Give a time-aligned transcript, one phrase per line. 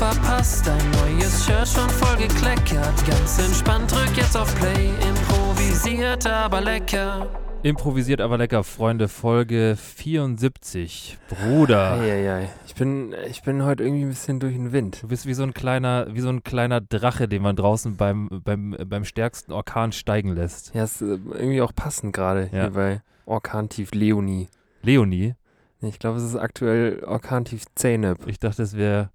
[0.00, 3.06] Verpasst, dein neues Shirt schon voll gekleckert.
[3.06, 7.28] Ganz entspannt, drück jetzt auf Play, improvisiert aber lecker.
[7.62, 11.18] Improvisiert aber lecker, Freunde, Folge 74.
[11.28, 11.92] Bruder.
[12.00, 12.48] Eieiei.
[12.66, 15.02] Ich bin, ich bin heute irgendwie ein bisschen durch den Wind.
[15.02, 18.30] Du bist wie so ein kleiner, wie so ein kleiner Drache, den man draußen beim,
[18.42, 20.74] beim, beim stärksten Orkan steigen lässt.
[20.74, 22.62] Ja, ist äh, irgendwie auch passend gerade Ja.
[22.62, 24.48] hier bei Orkantief Leonie.
[24.80, 25.34] Leonie,
[25.82, 28.26] Ich glaube, es ist aktuell Orkantief Zeynep.
[28.28, 29.10] ich dachte, es wäre,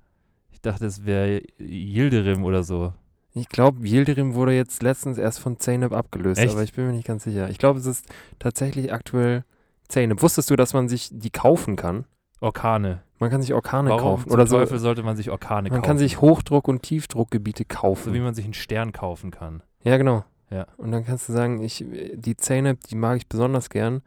[0.66, 2.94] dachte, es wäre Yildirim oder so.
[3.34, 6.54] Ich glaube, Yildirim wurde jetzt letztens erst von Zeynep abgelöst, Echt?
[6.54, 7.50] aber ich bin mir nicht ganz sicher.
[7.50, 8.06] Ich glaube, es ist
[8.40, 9.44] tatsächlich aktuell
[9.90, 10.22] Zeynep.
[10.22, 12.06] Wusstest du, dass man sich die kaufen kann?
[12.40, 13.02] Orkane.
[13.20, 14.32] Man kann sich Orkane Warum kaufen.
[14.32, 14.58] Oder so.
[14.58, 15.88] Teufel sollte man sich Orkane Man kaufen?
[15.88, 18.14] kann sich Hochdruck- und Tiefdruckgebiete so kaufen.
[18.14, 19.64] wie man sich einen Stern kaufen kann.
[19.84, 20.24] Ja, genau.
[20.50, 20.68] Ja.
[20.78, 24.02] Und dann kannst du sagen, ich, die Zeynep, die mag ich besonders gern.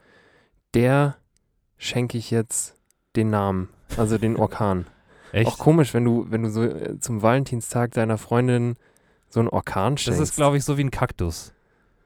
[0.74, 1.16] Der
[1.76, 2.74] schenke ich jetzt
[3.16, 4.86] den Namen, also den Orkan.
[5.32, 5.46] Echt?
[5.46, 8.76] Auch komisch, wenn du, wenn du so äh, zum Valentinstag deiner Freundin
[9.28, 10.20] so einen Orkan das schenkst.
[10.20, 11.52] ist, glaube ich, so wie ein Kaktus.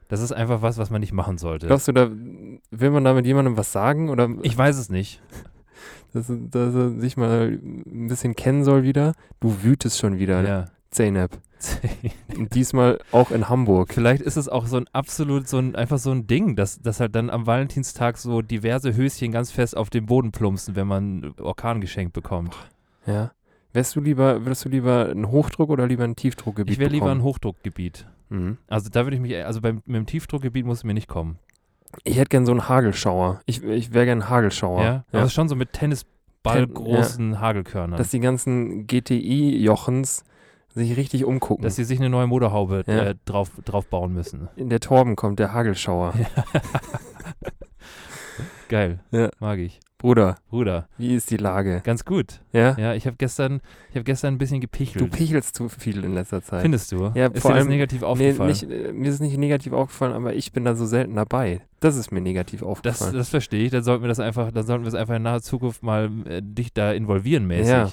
[0.09, 1.69] Das ist einfach was, was man nicht machen sollte.
[1.69, 4.11] Glaubst du, da will man da mit jemandem was sagen?
[4.11, 5.23] Oder ich weiß es nicht.
[6.13, 9.15] dass, dass er sich mal ein bisschen kennen soll wieder?
[9.41, 10.65] Du wütest schon wieder, Ja.
[10.91, 11.39] Zeynep.
[12.37, 13.95] Und diesmal auch in Hamburg.
[13.95, 17.01] Vielleicht ist es auch so ein absolut, so ein, einfach so ein Ding, dass, dass
[17.01, 21.35] halt dann am Valentinstag so diverse Höschen ganz fest auf den Boden plumpsen, wenn man
[21.41, 22.55] Orkan geschenkt bekommt.
[23.07, 23.33] Ja.
[23.73, 27.11] Wärst du lieber, würdest du lieber einen Hochdruck oder lieber ein Tiefdruckgebiet Ich wäre lieber
[27.11, 27.23] ein?
[27.23, 28.07] Hochdruckgebiet.
[28.29, 28.59] Mhm.
[28.69, 31.39] Also da würde ich mich, also beim, mit dem Tiefdruckgebiet muss es mir nicht kommen.
[32.05, 33.41] Ich hätte gern so einen Hagelschauer.
[33.47, 34.83] Ich, ich wäre gern ein Hagelschauer.
[34.83, 35.05] Ja?
[35.13, 37.99] Es ist schon so mit Tennisballgroßen Hagelkörnern.
[37.99, 40.25] Dass die ganzen GTI-Jochens
[40.75, 41.63] sich richtig umgucken.
[41.65, 43.05] dass sie sich eine neue Motorhaube Ja.
[43.11, 44.49] äh, drauf, drauf bauen müssen.
[44.57, 46.15] In der Torben kommt der Hagelschauer.
[48.69, 49.01] Geil.
[49.11, 49.31] Ja.
[49.39, 49.81] Mag ich.
[50.03, 51.81] Bruder, Bruder, wie ist die Lage?
[51.85, 52.41] ganz gut.
[52.53, 52.77] Ja?
[52.79, 55.11] Ja, ich habe gestern, ich habe gestern ein bisschen Du gepichelt.
[55.13, 56.63] pichelst zu viel in letzter Zeit.
[56.63, 57.13] Findest du?
[57.15, 58.49] Ja, ist vor dir das allem- negativ Nee, aufgefallen?
[58.51, 61.61] nicht, äh, mir ist nicht negativ aufgefallen, aber ich bin da so selten dabei.
[61.81, 63.15] Das ist mir negativ Das, aufgefallen.
[63.15, 63.71] das verstehe ich.
[63.71, 66.43] Dann sollten wir das einfach, dann sollten wir es einfach in naher Zukunft mal äh,
[66.43, 67.69] dich da involvieren mäßig.
[67.73, 67.91] Ja.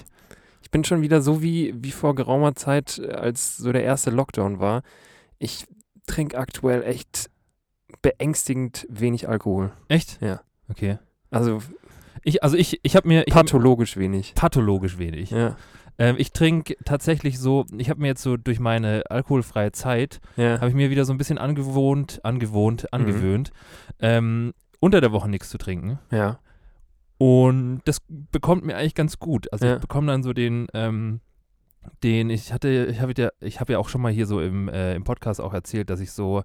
[0.62, 4.10] ich bin schon wieder so wie, wie vor geraumer Zeit, äh, als so der erste
[4.10, 4.82] Lockdown war.
[5.38, 5.66] Ich
[6.08, 7.30] trinke aktuell echt
[8.02, 9.72] beängstigend wenig Alkohol.
[9.88, 10.20] Echt?
[10.22, 10.42] Ja.
[10.70, 10.98] Okay.
[11.32, 11.62] Also
[12.24, 14.34] Ich, also ich, ich habe mir ich hab, pathologisch wenig.
[14.36, 15.32] pathologisch wenig.
[15.32, 15.56] Ja.
[15.98, 20.58] Ähm, ich trinke tatsächlich so, ich habe mir jetzt so durch meine alkoholfreie Zeit, Ja.
[20.60, 22.88] habe ich mir wieder so ein bisschen angewohnt, angewohnt, Mhm.
[22.92, 23.52] angewöhnt,
[24.00, 26.00] ähm, unter der Woche nichts zu trinken.
[26.12, 26.40] Ja.
[27.18, 29.52] Und das bekommt mir eigentlich ganz gut.
[29.52, 29.76] Also Ja.
[29.76, 31.20] ich bekomme dann so den, ähm,
[32.04, 34.70] den, ich hatte, ich habe ja, ich habe ja auch schon mal hier so im,
[34.70, 36.44] äh, im Podcast auch erzählt, dass ich so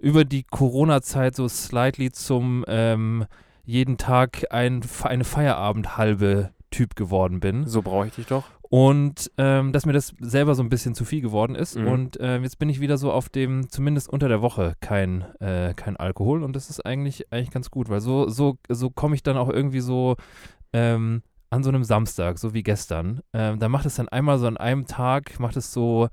[0.00, 3.24] über die Corona-Zeit so slightly zum ähm,
[3.64, 7.66] jeden Tag ein, eine Feierabend-halbe Typ geworden bin.
[7.66, 8.44] So brauche ich dich doch.
[8.72, 11.76] Und ähm, dass mir das selber so ein bisschen zu viel geworden ist.
[11.76, 11.88] Mhm.
[11.88, 15.74] Und ähm, jetzt bin ich wieder so auf dem, zumindest unter der Woche, kein, äh,
[15.74, 16.42] kein Alkohol.
[16.42, 19.50] Und das ist eigentlich, eigentlich ganz gut, weil so, so, so komme ich dann auch
[19.50, 20.16] irgendwie so
[20.72, 23.20] ähm, an so einem Samstag, so wie gestern.
[23.34, 26.08] Ähm, da macht es dann einmal so an einem Tag, macht es so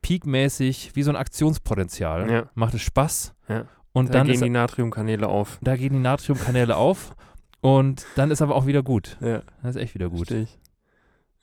[0.00, 2.30] peakmäßig wie so ein Aktionspotenzial.
[2.30, 2.50] Ja.
[2.54, 3.34] Macht es Spaß.
[3.48, 3.66] Ja.
[3.92, 5.58] Und Da dann gehen ist, die Natriumkanäle auf.
[5.62, 7.14] da gehen die Natriumkanäle auf.
[7.60, 9.16] Und dann ist aber auch wieder gut.
[9.20, 10.30] Ja, Das ist echt wieder gut.
[10.30, 10.58] ich.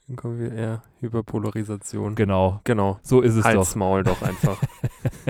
[0.08, 2.14] Dann kommen wir eher Hyperpolarisation.
[2.14, 2.60] Genau.
[2.64, 2.98] Genau.
[3.02, 3.76] So ist es Halt's doch.
[3.76, 4.60] Maul doch einfach.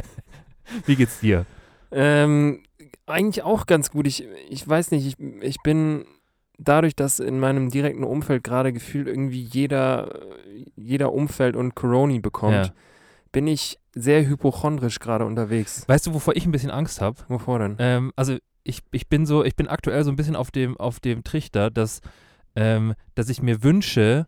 [0.86, 1.46] Wie geht's dir?
[1.90, 2.62] ähm,
[3.06, 4.06] eigentlich auch ganz gut.
[4.06, 6.04] Ich, ich weiß nicht, ich, ich bin
[6.58, 10.20] dadurch, dass in meinem direkten Umfeld gerade gefühlt irgendwie jeder,
[10.76, 12.72] jeder Umfeld und Corona bekommt, Ja.
[13.32, 15.84] bin ich sehr hypochondrisch gerade unterwegs.
[15.88, 17.16] Weißt du, wovor ich ein bisschen Angst habe?
[17.28, 17.76] Wovor denn?
[17.78, 21.00] Ähm, also ich, ich bin so, ich bin aktuell so ein bisschen auf dem, auf
[21.00, 22.00] dem Trichter, dass,
[22.56, 24.26] ähm, dass ich mir wünsche,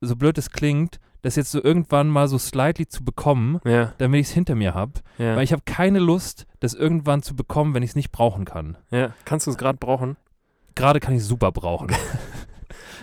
[0.00, 4.20] so blöd es klingt, das jetzt so irgendwann mal so slightly zu bekommen, Ja, damit
[4.20, 4.94] ich es hinter mir habe.
[5.18, 5.36] ja.
[5.36, 8.76] Weil ich habe keine Lust, das irgendwann zu bekommen, wenn ich es nicht brauchen kann.
[8.90, 9.12] ja.
[9.24, 10.16] Kannst du es gerade brauchen?
[10.74, 11.88] Gerade kann ich es super brauchen.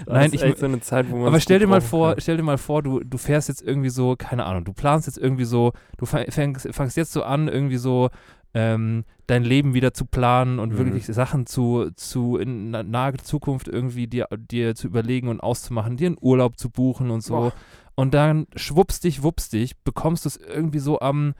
[0.06, 2.22] Das Nein, ich, so eine Zeit, wo man aber stell dir mal vor, kann.
[2.22, 5.18] stell dir mal vor, du, du fährst jetzt irgendwie so, keine Ahnung, du planst jetzt
[5.18, 8.10] irgendwie so, du fängst, fängst jetzt so an, irgendwie so
[8.56, 10.78] ähm, dein Leben wieder zu planen und Mhm.
[10.78, 15.98] wirklich Sachen zu, zu in na- naher Zukunft irgendwie dir, dir zu überlegen und auszumachen,
[15.98, 17.36] dir einen Urlaub zu buchen und so.
[17.36, 17.54] Boah.
[17.96, 21.36] Und dann schwupps dich, wups dich, bekommst du es irgendwie so am,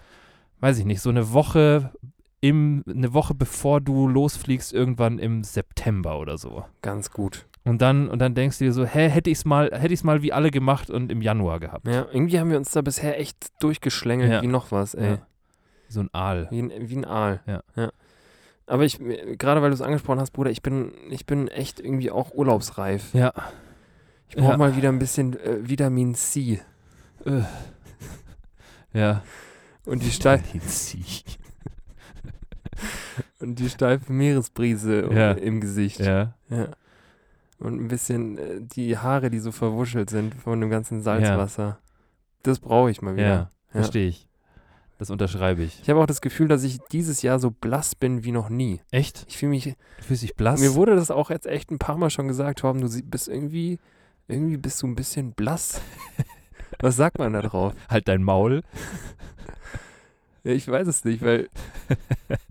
[0.60, 1.92] weiß ich nicht, so eine Woche
[2.42, 6.64] im, eine Woche bevor du losfliegst, irgendwann im September oder so.
[6.82, 7.48] Ganz gut.
[7.66, 10.04] Und dann, und dann denkst du dir so, hä, hätte ich es mal, hätte ich
[10.04, 11.88] mal wie alle gemacht und im Januar gehabt.
[11.88, 14.42] Ja, irgendwie haben wir uns da bisher echt durchgeschlängelt Ja.
[14.42, 15.12] wie noch was, ey.
[15.12, 15.18] Ja.
[15.90, 16.48] So ein Aal.
[16.52, 17.42] Wie, ein, wie ein Aal.
[17.46, 17.62] Ja.
[18.68, 19.00] Aber ich,
[19.38, 23.14] gerade weil du es angesprochen hast, Bruder, ich bin, ich bin echt irgendwie auch urlaubsreif.
[23.14, 23.34] Ja.
[24.30, 24.58] Ich brauche Ja.
[24.58, 26.62] mal wieder ein bisschen äh, Vitamin C.
[27.26, 27.42] Äh.
[28.94, 29.24] Ja.
[29.86, 31.04] Und die, steif, Sie.
[33.40, 35.32] und die steife Meeresbrise Ja.
[35.32, 36.00] im Gesicht.
[36.00, 36.34] Ja.
[36.50, 36.68] Ja.
[37.60, 41.80] Und ein bisschen äh, die Haare, die so verwuschelt sind von dem ganzen Salzwasser.
[42.44, 43.28] Das brauche ich mal wieder.
[43.28, 43.36] Ja.
[43.36, 43.50] Ja.
[43.72, 44.28] Verstehe ich.
[44.98, 45.80] Das unterschreibe ich.
[45.82, 48.82] Ich habe auch das Gefühl, dass ich dieses Jahr so blass bin wie noch nie.
[48.92, 49.26] Echt?
[49.30, 49.64] Ich fühle mich.
[49.64, 50.60] Du fühlst dich blass?
[50.60, 53.80] Mir wurde das auch jetzt echt ein paar Mal schon gesagt, Torben, du bist irgendwie.
[54.28, 55.82] Irgendwie bist du ein bisschen blass.
[56.80, 57.74] Was sagt man da drauf?
[57.90, 58.64] halt dein Maul.
[60.46, 61.50] Ja, ich weiß es nicht, weil.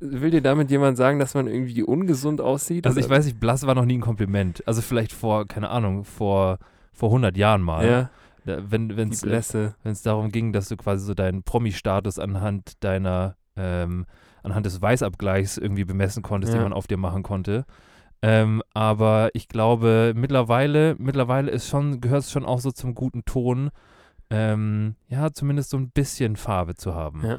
[0.00, 2.86] Will dir damit jemand sagen, dass man irgendwie ungesund aussieht?
[2.86, 4.62] Also ich oder- weiß nicht, blass war noch nie ein Kompliment.
[4.66, 6.58] Also vielleicht vor, keine Ahnung, vor,
[6.92, 8.10] vor 100 Jahren mal.
[8.44, 14.06] Ja, wenn es darum ging, dass du quasi so deinen Promi-Status anhand deiner, ähm,
[14.42, 16.58] anhand des Weißabgleichs irgendwie bemessen konntest, Ja.
[16.58, 17.64] den man auf dir machen konnte.
[18.20, 23.24] Ähm, aber ich glaube, mittlerweile, mittlerweile ist schon, gehört es schon auch so zum guten
[23.24, 23.70] Ton,
[24.30, 27.22] ähm, ja, zumindest so ein bisschen Farbe zu haben.
[27.24, 27.38] Ja.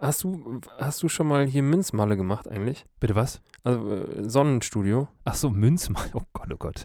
[0.00, 2.86] Hast du, hast du schon mal hier Münzmalle gemacht eigentlich?
[3.00, 3.42] Bitte was?
[3.64, 5.08] Also äh, Sonnenstudio?
[5.24, 6.08] Ach so, Münzmann.
[6.14, 6.84] Oh Gott, oh Gott.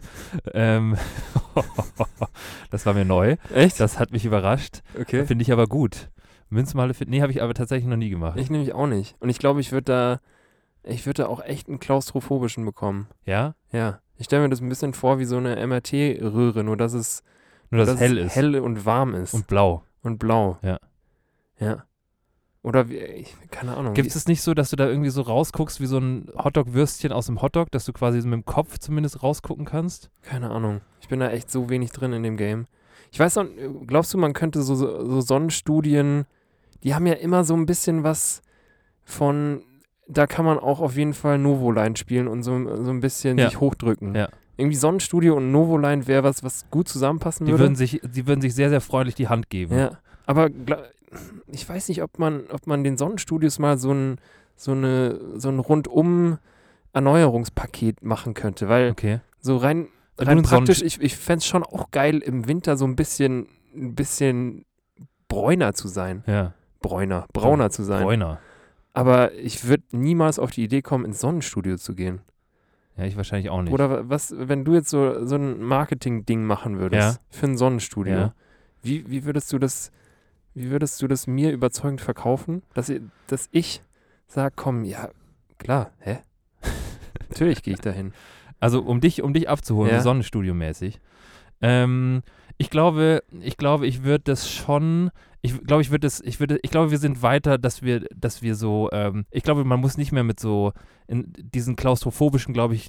[0.52, 0.98] Ähm,
[2.70, 3.36] das war mir neu.
[3.54, 3.80] Echt?
[3.80, 4.82] Das hat mich überrascht.
[5.00, 5.24] Okay.
[5.24, 6.10] Finde ich aber gut.
[6.50, 8.38] Münzmale, nee, habe ich aber tatsächlich noch nie gemacht.
[8.38, 9.16] Ich nämlich auch nicht.
[9.18, 10.20] Und ich glaube, ich würde da,
[10.82, 13.08] ich würde da auch echt einen klaustrophobischen bekommen.
[13.24, 13.54] ja?
[13.72, 14.00] Ja.
[14.18, 17.22] Ich stelle mir das ein bisschen vor wie so eine MRT-Röhre, nur dass es,
[17.70, 18.36] Nur, dass, dass hell es ist.
[18.36, 19.34] hell und warm ist.
[19.34, 19.82] Und blau.
[20.02, 20.56] Und blau.
[20.62, 20.78] Ja.
[21.58, 21.84] Ja.
[22.66, 23.94] Oder wie, ich, keine Ahnung.
[23.94, 27.26] Gibt es nicht so, dass du da irgendwie so rausguckst wie so ein Hotdog-Würstchen aus
[27.26, 30.10] dem Hotdog, dass du quasi so mit dem Kopf zumindest rausgucken kannst?
[30.22, 30.80] Keine Ahnung.
[31.00, 32.66] Ich bin da echt so wenig drin in dem Game.
[33.12, 33.44] Ich weiß auch,
[33.86, 36.24] glaubst du, man könnte so, so, so Sonnenstudien,
[36.82, 38.42] die haben ja immer so ein bisschen was
[39.04, 39.62] von,
[40.08, 42.50] da kann man auch auf jeden Fall Novoline spielen und so,
[42.82, 43.48] so ein bisschen Ja.
[43.48, 44.16] sich hochdrücken.
[44.16, 44.28] Ja.
[44.56, 47.62] Irgendwie Sonnenstudio und Novoline wäre was, was gut zusammenpassen Die würde.
[47.62, 49.78] würden, sich, die würden sich sehr, sehr freundlich die Hand geben.
[49.78, 50.48] Ja, aber
[51.46, 54.16] ich weiß nicht, ob man, ob man den Sonnenstudios mal so ein,
[54.56, 56.38] so eine, so ein rundum
[56.92, 59.20] Erneuerungspaket machen könnte, weil Okay.
[59.38, 59.88] so rein,
[60.18, 63.94] rein praktisch, ich, ich fände es schon auch geil, im Winter so ein bisschen, ein
[63.94, 64.64] bisschen
[65.28, 66.24] bräuner zu sein.
[66.26, 66.54] Ja.
[66.80, 68.02] Bräuner, brauner zu sein.
[68.02, 68.38] Bräuner.
[68.94, 72.20] Aber ich würde niemals auf die Idee kommen, ins Sonnenstudio zu gehen.
[72.96, 73.72] Ja, ich wahrscheinlich auch nicht.
[73.74, 78.14] Oder wa- was, wenn du jetzt so, so ein Marketing-Ding machen würdest für ein Sonnenstudio,
[78.14, 78.34] Ja.
[78.82, 79.90] wie, wie würdest du das,
[80.56, 83.80] wie würdest du das mir überzeugend verkaufen, dass, ich- dass ich
[84.26, 85.10] sage, komm, ja,
[85.58, 86.18] klar, hä?
[87.28, 88.12] Natürlich gehe ich dahin.
[88.58, 90.00] Also um dich, um dich abzuholen, Ja.
[90.00, 90.98] so Sonnenstudio-mäßig.
[91.60, 92.22] Ähm,
[92.58, 95.10] ich glaube, ich glaube, ich würde das schon.
[95.42, 98.42] Ich glaube, ich würde das, ich würde, ich glaube, wir sind weiter, dass wir, dass
[98.42, 100.72] wir so, ähm, ich glaube, man muss nicht mehr mit so,
[101.06, 102.88] in diesen klaustrophobischen, glaube ich,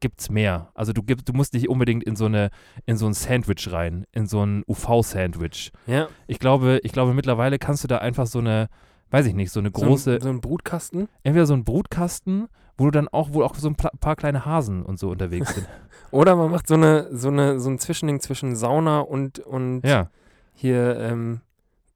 [0.00, 0.68] gibt's mehr.
[0.74, 2.50] Also du gibst, du musst nicht unbedingt in so eine,
[2.86, 5.72] in so ein Sandwich rein, in so ein UV-Sandwich.
[5.86, 8.68] Ja, Ich glaube, ich glaube, mittlerweile kannst du da einfach so eine,
[9.10, 11.08] weiß ich nicht, so eine große, so, ein- so ein Brutkasten.
[11.22, 14.84] entweder so ein Brutkasten, wo du dann auch, wo auch so ein paar kleine Hasen
[14.84, 15.66] und so unterwegs sind.
[16.10, 20.10] Oder man macht so eine, so eine, so ein Zwischending zwischen Sauna und, und ja,
[20.54, 21.40] hier ähm,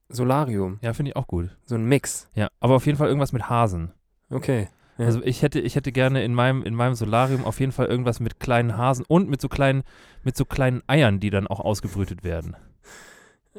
[0.09, 0.79] Solarium.
[0.83, 1.57] ja, finde ich auch gut.
[1.65, 2.29] So ein Mix.
[2.35, 3.93] Ja, aber auf jeden Fall irgendwas mit Hasen.
[4.31, 4.69] Okay.
[5.07, 8.21] Also ich hätte, ich hätte gerne in meinem, in meinem Solarium auf jeden Fall irgendwas
[8.21, 9.83] mit kleinen Hasen und mit so kleinen,
[10.23, 12.57] mit so kleinen Eiern, die dann auch ausgebrütet werden.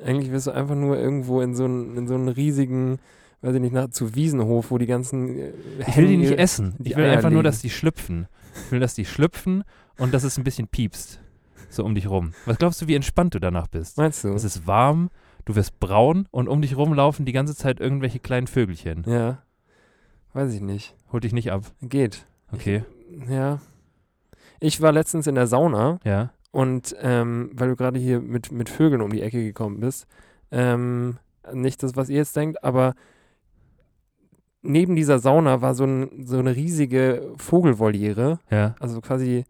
[0.04, 3.00] Eigentlich wirst du einfach nur irgendwo in so einen, in so einen riesigen,
[3.42, 5.38] weiß ich nicht, nach, zu Wiesenhof, wo die ganzen.
[5.38, 5.52] äh,
[5.88, 6.76] Ich will die nicht essen.
[6.80, 7.52] die Ich will Eier einfach nur, legen.
[7.52, 8.28] dass die schlüpfen.
[8.66, 9.64] Ich will, dass die schlüpfen
[10.00, 11.20] und dass es ein bisschen piepst.
[11.70, 12.34] So um dich rum.
[12.46, 13.98] Was glaubst du, wie entspannt du danach bist?
[13.98, 14.30] Meinst du?
[14.34, 15.10] Es ist warm,
[15.46, 19.04] du wirst braun und um dich rum laufen die ganze Zeit irgendwelche kleinen Vögelchen.
[19.08, 19.43] Ja.
[20.34, 20.96] Weiß ich nicht.
[21.12, 21.64] Holt dich nicht ab.
[21.82, 22.26] Geht.
[22.52, 22.84] Okay.
[23.30, 23.60] Ja.
[24.60, 26.32] Ich war letztens in der Sauna Ja.
[26.52, 30.08] und ähm, weil du gerade hier mit, mit Vögeln um die Ecke gekommen bist,
[30.52, 31.18] ähm,
[31.52, 32.94] nicht das, was ihr jetzt denkt, aber
[34.62, 38.76] neben dieser Sauna war so, ein, so eine riesige Vogelvoliere, Ja.
[38.80, 39.44] also quasi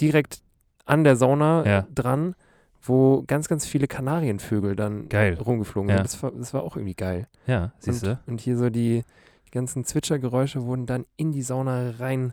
[0.00, 0.42] direkt
[0.84, 1.86] an der Sauna Ja.
[1.92, 2.34] dran,
[2.82, 5.34] wo ganz, ganz viele Kanarienvögel dann Geil.
[5.34, 5.96] rumgeflogen Ja.
[5.96, 6.04] sind.
[6.06, 7.26] Das war, das war auch irgendwie geil.
[7.48, 8.10] Ja, siehst du?
[8.10, 9.02] Und, und hier so die,
[9.46, 12.32] die ganzen Zwitschergeräusche wurden dann in die Sauna rein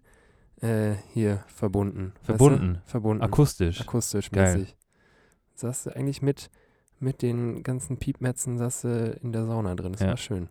[0.61, 2.13] äh, hier verbunden.
[2.15, 2.33] weißt du?
[2.37, 2.81] Verbunden.
[2.85, 3.23] Verbunden.
[3.23, 3.81] Akustisch.
[3.81, 4.57] Akustisch Geil.
[4.57, 4.75] mäßig.
[5.55, 6.49] Saß du eigentlich mit,
[6.99, 9.91] mit den ganzen Piepmetzen saß du in der Sauna drin.
[9.93, 10.07] Das Ja.
[10.07, 10.47] war schön.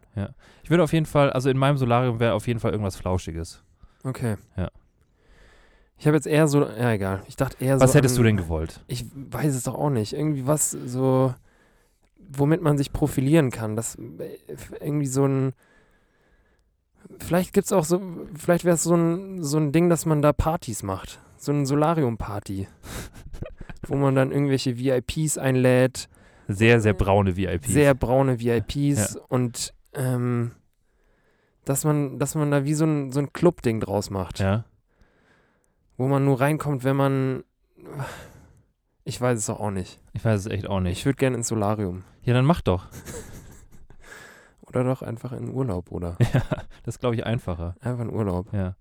[0.62, 3.62] Ich würde auf jeden Fall, also in meinem Solarium wäre auf jeden Fall irgendwas Flauschiges.
[4.04, 4.36] Okay.
[4.56, 4.70] Ja.
[5.98, 8.22] Ich habe jetzt eher so, ja egal, ich dachte eher so Was hättest an, du
[8.24, 8.82] denn gewollt?
[8.88, 10.12] Ich weiß es doch auch nicht.
[10.14, 11.32] Irgendwie was so,
[12.18, 13.76] womit man sich profilieren kann.
[13.76, 14.38] Das äh,
[14.80, 15.52] irgendwie so ein,
[17.20, 18.00] vielleicht gibt es auch so,
[18.34, 21.20] vielleicht wäre es so ein, so ein Ding, dass man da Partys macht.
[21.36, 22.68] So ein Solarium-Party.
[23.88, 26.08] wo man dann irgendwelche VIPs einlädt,
[26.46, 27.66] Sehr, sehr braune VIPs.
[27.68, 30.52] sehr braune VIPs und ähm,
[31.64, 34.38] dass man, dass man da wie so ein, so ein Club-Ding draus macht.
[34.38, 34.64] Ja.
[35.96, 37.44] Wo man nur reinkommt, wenn man.
[39.04, 40.00] Ich weiß es doch auch nicht.
[40.12, 41.04] Ich weiß es echt auch Ich nicht.
[41.06, 42.04] würde gerne ins Solarium.
[42.22, 42.86] Ja, dann mach doch.
[44.74, 46.16] Oder doch einfach in Urlaub, oder?
[46.32, 46.42] Ja,
[46.84, 47.74] das glaube ich einfacher.
[47.80, 48.52] Einfach in Urlaub.
[48.52, 48.74] Ja.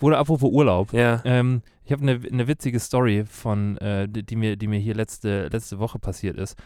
[0.00, 0.92] Oder apropos Urlaub.
[0.92, 1.20] Ja.
[1.24, 4.94] Ähm, ich habe eine ne witzige Story von, äh, die, die mir, die mir hier
[4.94, 6.58] letzte, letzte Woche passiert ist.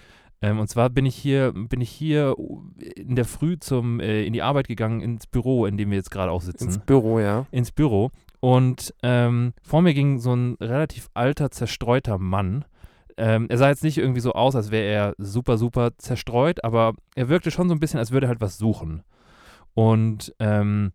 [0.43, 2.35] Ähm, und zwar bin ich hier, bin ich hier
[2.97, 6.11] in der Früh zum, äh, in die Arbeit gegangen, ins Büro, in dem wir jetzt
[6.11, 6.67] gerade auch sitzen.
[6.67, 7.47] Ins Büro, ja.
[7.51, 8.11] ins Büro
[8.41, 12.65] und ähm, vor mir ging so ein relativ alter, zerstreuter Mann.
[13.23, 16.95] Ähm, er sah jetzt nicht irgendwie so aus, als wäre er super, super zerstreut, aber
[17.15, 19.03] er wirkte schon so ein bisschen, als würde er halt was suchen.
[19.75, 20.93] Und ähm,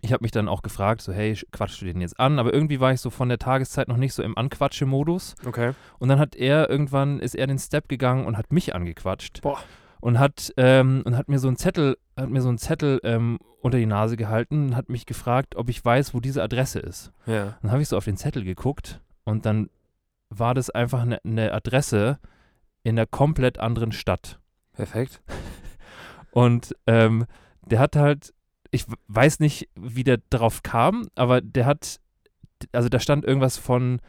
[0.00, 2.38] ich habe mich dann auch gefragt, so hey, sch- quatschst du den jetzt an?
[2.38, 5.34] Aber irgendwie war ich so von der Tageszeit noch nicht so im Anquatsche-Modus.
[5.44, 5.72] Okay.
[5.98, 9.42] Und dann hat er irgendwann, ist er den Step gegangen und hat mich angequatscht.
[9.42, 9.58] Boah.
[10.00, 13.38] Und hat, ähm, und hat mir so einen Zettel, hat mir so einen Zettel ähm,
[13.60, 17.12] unter die Nase gehalten und hat mich gefragt, ob ich weiß, wo diese Adresse ist.
[17.26, 17.58] Ja.
[17.60, 19.68] Dann habe ich so auf den Zettel geguckt und dann
[20.30, 22.18] war das einfach eine ne Adresse
[22.82, 24.38] in einer komplett anderen Stadt.
[24.72, 25.20] Perfekt.
[26.30, 27.26] Und ähm,
[27.66, 28.32] der hat halt,
[28.70, 32.00] ich weiß nicht, wie der drauf kam, aber der hat,
[32.72, 34.00] also da stand irgendwas von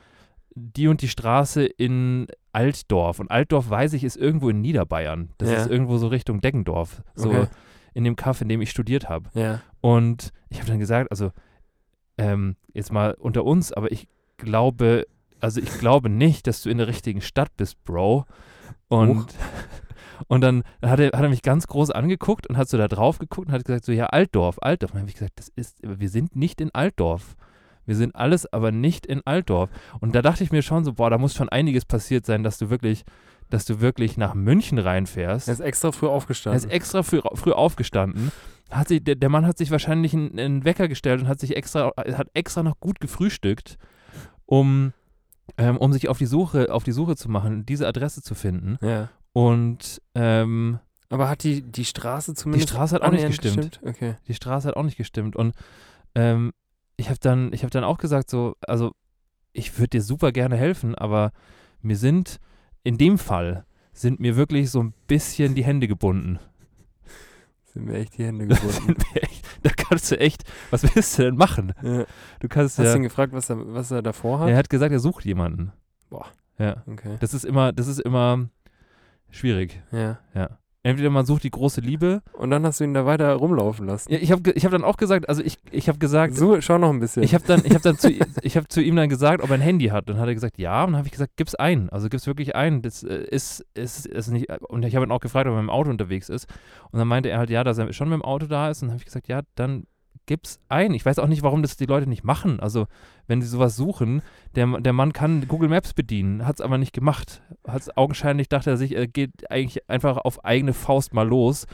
[0.56, 3.20] die und die Straße in Altdorf.
[3.20, 5.30] Und Altdorf, weiß ich, ist irgendwo in Niederbayern.
[5.38, 5.58] Das Ja.
[5.58, 7.02] ist irgendwo so Richtung Deggendorf.
[7.16, 7.48] So Okay.
[7.94, 9.30] in dem Kaff, in dem ich studiert habe.
[9.34, 9.62] Ja.
[9.80, 11.32] Und ich habe dann gesagt, also
[12.18, 14.08] ähm, jetzt mal unter uns, aber ich
[14.38, 15.06] glaube,
[15.42, 18.26] also ich glaube nicht, dass du in der richtigen Stadt bist, Bro.
[18.88, 19.28] Und,
[20.28, 23.20] und dann hat er, hat er mich ganz groß angeguckt und hat so da drauf
[23.20, 24.92] geguckt und hat gesagt, so ja, Altdorf, Altdorf.
[24.92, 27.36] Und dann habe ich gesagt, das ist, wir sind nicht in Altdorf.
[27.86, 29.70] Wir sind alles, aber nicht in Altdorf.
[30.00, 32.60] Und da dachte ich mir schon so, boah, da muss schon einiges passiert sein, dass
[32.60, 33.04] du wirklich,
[33.50, 35.48] dass du wirklich nach München reinfährst.
[35.48, 36.64] Er ist extra früh Er aufgestanden.
[36.64, 38.32] ist extra früh, früh aufgestanden.
[38.70, 41.56] Hat sich, der, der Mann hat sich wahrscheinlich einen, einen Wecker gestellt und hat sich
[41.56, 43.80] extra, hat extra noch gut gefrühstückt,
[44.46, 44.94] um,
[45.58, 48.78] ähm, um sich auf die Suche, auf die Suche zu machen, diese Adresse zu finden.
[48.82, 49.10] ja.
[49.32, 50.80] Und ähm,
[51.10, 52.70] Aber hat die, die Straße die zumindest.
[52.70, 53.80] Straße hat auch nicht annähernd gestimmt.
[53.86, 54.16] Okay.
[54.28, 55.36] Die Straße hat auch nicht gestimmt.
[55.36, 55.54] Und
[56.16, 56.52] ähm,
[56.98, 58.92] ich habe dann, ich habe dann auch gesagt, so, also
[59.54, 61.32] ich würde dir super gerne helfen, aber
[61.82, 62.40] mir sind
[62.84, 66.40] in dem Fall sind mir wirklich so ein bisschen die Hände gebunden.
[67.66, 68.72] Sind mir echt die Hände gebunden.
[68.88, 71.74] Sind wir echt, da kannst du echt, was willst du denn machen?
[71.82, 72.06] ja.
[72.40, 74.50] Du kannst Hast du ja, ihn gefragt, was er, was er davor hat?
[74.50, 75.72] er hat gesagt, er sucht jemanden.
[76.10, 76.26] Boah.
[76.58, 77.18] Ja, Okay.
[77.20, 78.50] das ist immer, das ist immer
[79.32, 79.82] schwierig.
[79.92, 80.20] Ja.
[80.34, 80.58] Ja.
[80.82, 82.22] Entweder man sucht die große Liebe.
[82.34, 84.12] Und dann hast du ihn da weiter rumlaufen lassen.
[84.14, 86.78] Ja, ich habe ich hab dann auch gesagt, also ich, ich habe gesagt, So, schau
[86.78, 87.22] noch ein bisschen.
[87.22, 88.10] ich habe dann, ich habe dann zu,
[88.42, 90.08] ich habe zu ihm dann gesagt, ob er ein Handy hat.
[90.08, 90.86] Dann hat er gesagt, ja.
[90.86, 91.90] Und dann habe ich gesagt, gib's ein.
[91.90, 92.82] Also gib's wirklich ein.
[92.82, 94.50] Das äh, ist, ist, ist nicht.
[94.70, 96.48] Und ich habe ihn auch gefragt, ob er im Auto unterwegs ist.
[96.92, 98.82] Und dann meinte er halt, ja, dass er schon mit dem Auto da ist.
[98.82, 99.84] Und dann habe ich gesagt, ja, dann
[100.30, 100.94] gib's ein.
[100.94, 102.60] Ich weiß auch nicht, warum das die Leute nicht machen.
[102.60, 102.86] Also
[103.26, 104.22] wenn sie sowas suchen,
[104.54, 107.42] der, der Mann kann Google Maps bedienen, hat es aber nicht gemacht.
[107.68, 111.66] Hat's augenscheinlich dachte er sich, er geht eigentlich einfach auf eigene Faust mal los.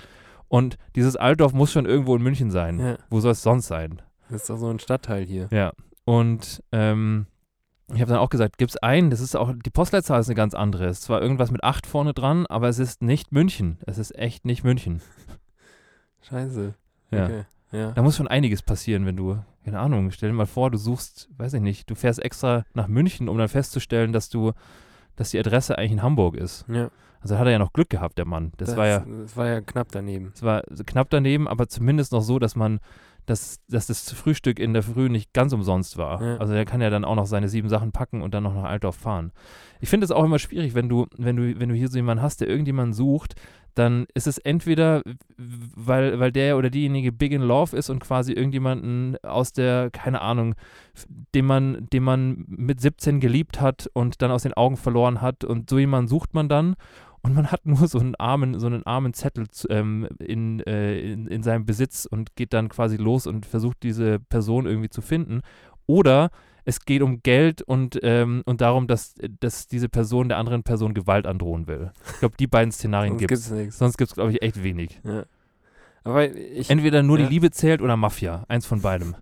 [0.47, 2.79] Und dieses Altdorf muss schon irgendwo in München sein.
[2.79, 2.97] ja.
[3.09, 4.01] Wo soll es sonst sein?
[4.29, 5.49] Das ist doch so ein Stadtteil hier.
[5.51, 5.73] Ja.
[6.05, 7.27] Und ähm,
[7.93, 10.53] ich habe dann auch gesagt, gib's ein, das ist auch, die Postleitzahl ist eine ganz
[10.53, 10.85] andere.
[10.85, 13.79] Es ist zwar irgendwas mit 8 vorne dran, aber es ist nicht München.
[13.85, 15.01] Es ist echt nicht München.
[16.21, 16.73] Scheiße.
[17.11, 17.25] Ja.
[17.25, 17.45] Okay.
[17.71, 17.91] Ja.
[17.91, 21.29] Da muss schon einiges passieren, wenn du, keine Ahnung, stell dir mal vor, du suchst,
[21.37, 24.53] weiß ich nicht, du fährst extra nach München, um dann festzustellen, dass du,
[25.15, 26.65] dass die Adresse eigentlich in Hamburg ist.
[26.69, 26.89] ja.
[27.21, 28.51] Also hat er ja noch Glück gehabt, der Mann.
[28.57, 30.31] Das, war ja, Das war ja knapp daneben.
[30.35, 32.79] es war knapp daneben, aber zumindest noch so, dass man,
[33.25, 36.21] dass, dass das Frühstück in der Früh nicht ganz umsonst war.
[36.21, 36.37] Ja.
[36.37, 38.65] Also der kann ja dann auch noch seine sieben Sachen packen und dann noch nach
[38.65, 39.31] Altdorf fahren.
[39.79, 42.23] Ich finde es auch immer schwierig, wenn du, wenn du, wenn du hier so jemanden
[42.23, 43.35] hast, der irgendjemanden sucht,
[43.75, 45.03] dann ist es entweder,
[45.37, 50.21] weil, weil der oder diejenige big in love ist und quasi irgendjemanden aus der, keine
[50.21, 50.55] Ahnung,
[51.35, 55.43] den man, den man mit 17 geliebt hat und dann aus den Augen verloren hat
[55.43, 56.75] und so jemanden sucht man dann
[57.25, 61.27] und man hat nur so einen armen, so einen armen Zettel ähm, in, äh, in,
[61.27, 65.41] in seinem Besitz und geht dann quasi los und versucht diese Person irgendwie zu finden.
[65.87, 66.29] Oder
[66.65, 70.93] es geht um Geld und, ähm, und darum, dass, dass diese Person der anderen Person
[70.93, 71.91] Gewalt androhen will.
[72.13, 73.47] Ich glaube, die beiden Szenarien gibt es.
[73.77, 74.99] Sonst gibt es, glaube ich, echt wenig.
[75.03, 75.25] Ja.
[76.03, 77.25] Aber ich, Entweder nur Ja.
[77.25, 78.45] die Liebe zählt oder Mafia.
[78.47, 79.15] Eins von beidem.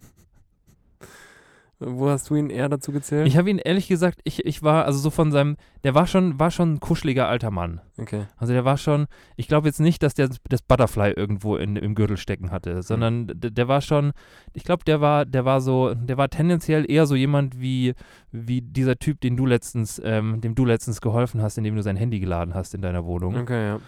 [1.85, 3.27] Wo hast du ihn eher dazu gezählt?
[3.27, 6.39] Ich habe ihn ehrlich gesagt, ich, ich war, also so von seinem, der war schon,
[6.39, 7.81] war schon ein kuscheliger alter Mann.
[7.97, 8.25] okay.
[8.37, 11.95] Also der war schon, ich glaube jetzt nicht, dass der das Butterfly irgendwo in, im
[11.95, 14.13] Gürtel stecken hatte, sondern der, der war schon,
[14.53, 17.93] ich glaube, der war, der war so, der war tendenziell eher so jemand wie,
[18.31, 21.95] wie dieser Typ, den du letztens, ähm, dem du letztens geholfen hast, indem du sein
[21.97, 23.35] Handy geladen hast in deiner Wohnung.
[23.35, 23.79] Okay, ja.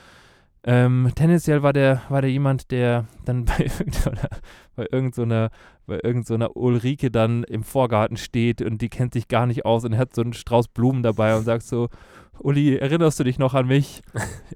[0.67, 4.29] Ähm, tendenziell war der, war der jemand, der dann bei irgendeiner,
[4.75, 5.51] bei irgendeiner,
[5.85, 9.95] bei irgendeiner Ulrike dann im Vorgarten steht und die kennt sich gar nicht aus und
[9.95, 11.89] hat so einen Strauß Blumen dabei und sagt so,
[12.39, 14.01] Uli, erinnerst du dich noch an mich?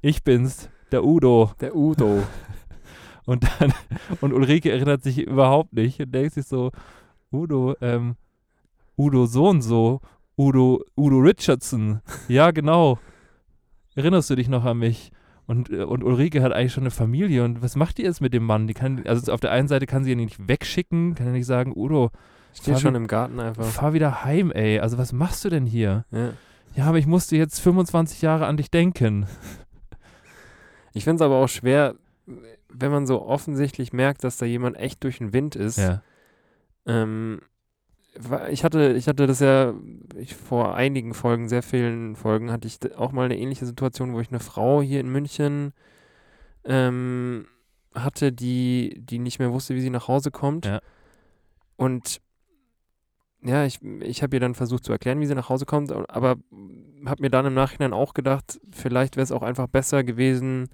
[0.01, 1.51] Ich bin's, der Udo.
[1.61, 2.23] Der Udo.
[3.25, 3.71] Und dann,
[4.21, 6.71] und Ulrike erinnert sich überhaupt nicht und denkt sich so,
[7.31, 8.15] Udo, ähm,
[8.97, 10.01] Udo so und so,
[10.35, 12.97] Udo, Udo Richardson, ja genau.
[13.93, 15.11] Erinnerst du dich noch an mich?
[15.49, 18.35] Und, äh, und Ulrike hat eigentlich schon eine Familie und was macht die jetzt mit
[18.35, 18.67] dem Mann?
[18.67, 21.47] Die kann, also auf der einen Seite kann sie ihn nicht wegschicken, kann ja nicht
[21.47, 22.11] sagen, Udo,
[22.53, 23.65] Steht schon im Garten einfach.
[23.65, 24.79] fahr wieder heim, ey.
[24.79, 26.05] Also was machst du denn hier?
[26.11, 26.33] Ja.
[26.75, 29.25] Ja, aber ich musste jetzt 25 Jahre an dich denken.
[30.91, 31.93] Ich finde es aber auch schwer,
[32.67, 35.77] wenn man so offensichtlich merkt, dass da jemand echt durch den Wind ist.
[35.77, 36.01] Ja.
[36.87, 37.41] Ähm,
[38.49, 39.73] ich hatte, ich hatte das ja
[40.15, 44.19] ich, vor einigen Folgen, sehr vielen Folgen, hatte ich auch mal eine ähnliche Situation, wo
[44.19, 45.73] ich eine Frau hier in München
[46.65, 47.47] ähm,
[47.93, 50.65] hatte, die, die nicht mehr wusste, wie sie nach Hause kommt.
[50.65, 50.81] Ja.
[51.77, 52.21] Und
[53.41, 56.35] ja, ich, ich habe ihr dann versucht zu erklären, wie sie nach Hause kommt, aber
[57.05, 60.67] habe mir dann im Nachhinein auch gedacht, vielleicht wäre es auch einfach besser gewesen,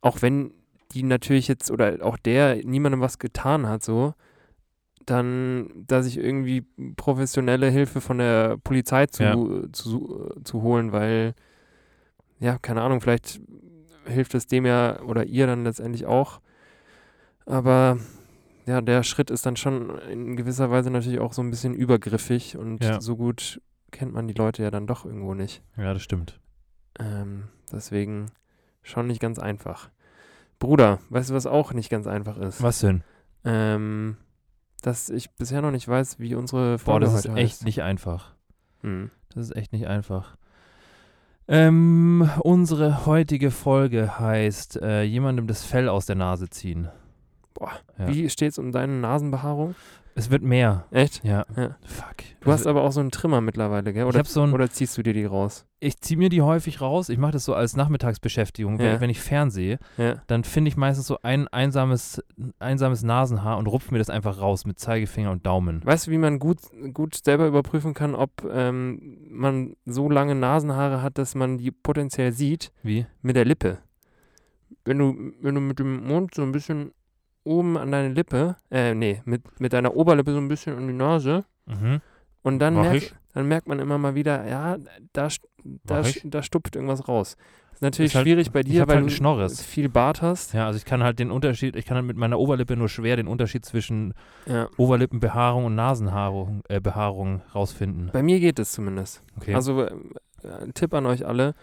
[0.00, 0.52] auch wenn
[0.92, 4.14] die natürlich jetzt oder auch der niemandem was getan hat, so,
[5.06, 6.62] dann, dass ich irgendwie
[6.96, 9.36] professionelle Hilfe von der Polizei zu, Ja.
[9.72, 11.34] zu, zu holen, weil,
[12.40, 13.40] ja, keine Ahnung, vielleicht
[14.06, 16.40] hilft es dem ja oder ihr dann letztendlich auch.
[17.46, 17.98] Aber
[18.66, 22.56] ja, der Schritt ist dann schon in gewisser Weise natürlich auch so ein bisschen übergriffig
[22.56, 23.00] und Ja.
[23.00, 25.62] so gut kennt man die Leute ja dann doch irgendwo nicht.
[25.76, 26.40] Ja, das stimmt.
[26.98, 28.26] Ähm, deswegen
[28.82, 29.90] schon nicht ganz einfach.
[30.58, 32.62] Bruder, weißt du, was auch nicht ganz einfach ist?
[32.62, 33.02] Was denn?
[33.44, 34.16] Ähm,
[34.86, 37.64] dass ich bisher noch nicht weiß, wie unsere Boah, Folge das ist echt heißt.
[37.64, 38.34] nicht einfach.
[38.82, 39.10] Hm.
[39.34, 40.36] Das ist echt nicht einfach.
[41.46, 46.88] Ähm, unsere heutige Folge heißt äh, jemandem das Fell aus der Nase ziehen.
[47.52, 48.08] Boah, Ja.
[48.08, 49.74] wie steht's um deine Nasenbehaarung?
[50.16, 50.86] Es wird mehr.
[50.92, 51.24] Echt?
[51.24, 51.44] Ja.
[51.56, 51.76] Ja.
[51.84, 52.16] Fuck.
[52.40, 54.02] Du hast aber auch so einen Trimmer mittlerweile, gell?
[54.02, 55.66] ich Oder, habe so ein, oder ziehst du dir die raus?
[55.80, 57.08] ich ziehe mir die häufig raus.
[57.10, 58.78] Ich mache das so als Nachmittagsbeschäftigung.
[58.78, 59.00] Wenn, Ja.
[59.00, 60.22] wenn ich fernsehe, Ja.
[60.28, 62.22] dann finde ich meistens so ein einsames,
[62.58, 65.84] einsames Nasenhaar und rupfe mir das einfach raus mit Zeigefinger und Daumen.
[65.84, 66.58] Weißt du, wie man gut,
[66.92, 72.32] gut selber überprüfen kann, ob ähm, man so lange Nasenhaare hat, dass man die potenziell
[72.32, 72.72] sieht?
[72.82, 73.04] Wie?
[73.20, 73.78] Mit der Lippe.
[74.84, 76.92] Wenn du, wenn du mit dem Mund so ein bisschen
[77.44, 80.92] oben an deine Lippe, äh, nee, mit, mit deiner Oberlippe so ein bisschen an die
[80.94, 82.00] Nase Mhm.
[82.42, 83.14] und dann, Mach merk, ich.
[83.32, 84.76] dann merkt man immer mal wieder, ja,
[85.12, 85.28] da,
[85.84, 87.36] da, da stupft irgendwas raus.
[87.70, 90.52] Das ist natürlich Ist halt- schwierig bei dir, weil halt du viel Bart hast.
[90.54, 93.16] Ja, also ich kann halt den Unterschied, ich kann halt mit meiner Oberlippe nur schwer
[93.16, 94.14] den Unterschied zwischen
[94.46, 94.68] Ja.
[94.76, 98.10] Oberlippenbehaarung und Nasenbehaarung äh, Behaarung rausfinden.
[98.12, 99.22] Bei mir geht es zumindest.
[99.38, 99.54] Okay.
[99.54, 99.90] Also äh,
[100.62, 101.54] ein Tipp an euch alle,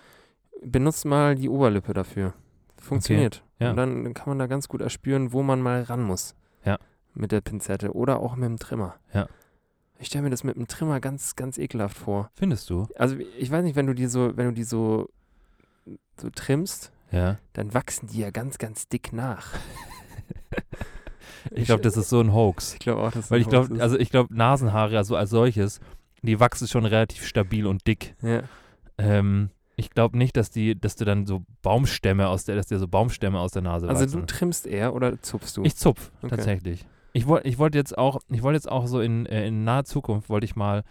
[0.64, 2.34] benutzt mal die Oberlippe dafür.
[2.82, 3.42] Funktioniert.
[3.62, 3.70] Ja.
[3.72, 6.36] Und dann kann man da ganz gut erspüren, wo man mal ran muss.
[6.66, 6.78] Ja.
[7.14, 8.96] Mit der Pinzette oder auch mit dem Trimmer.
[9.14, 9.28] Ja.
[10.00, 12.32] Ich stelle mir das mit dem Trimmer ganz, ganz ekelhaft vor.
[12.36, 12.88] Findest du?
[12.96, 15.10] Also ich weiß nicht, wenn du die so, wenn du die so,
[16.20, 17.38] so trimmst, Ja.
[17.54, 19.54] dann wachsen die ja ganz, ganz dick nach.
[21.50, 22.74] Ich glaube, das ist so ein Hoax.
[22.74, 23.82] Ich glaube auch, Weil das ich ein Hoax glaube, ist.
[23.82, 25.80] also ich glaube, Nasenhaare, also als solches,
[26.22, 28.16] die wachsen schon relativ stabil und dick.
[28.22, 28.44] ja.
[28.98, 29.50] Ähm,
[29.82, 32.88] ich glaube nicht, dass die, dass du dann so Baumstämme aus der, dass dir so
[32.88, 34.20] Baumstämme aus der Nase Also wachsen.
[34.22, 35.64] du trimmst eher oder zupfst du?
[35.64, 36.30] Ich zupf, Okay.
[36.36, 36.86] tatsächlich.
[37.14, 39.84] Ich wollte ich wollt jetzt auch, ich wollte jetzt auch so in, äh, in naher
[39.84, 40.84] Zukunft, wollte ich mal,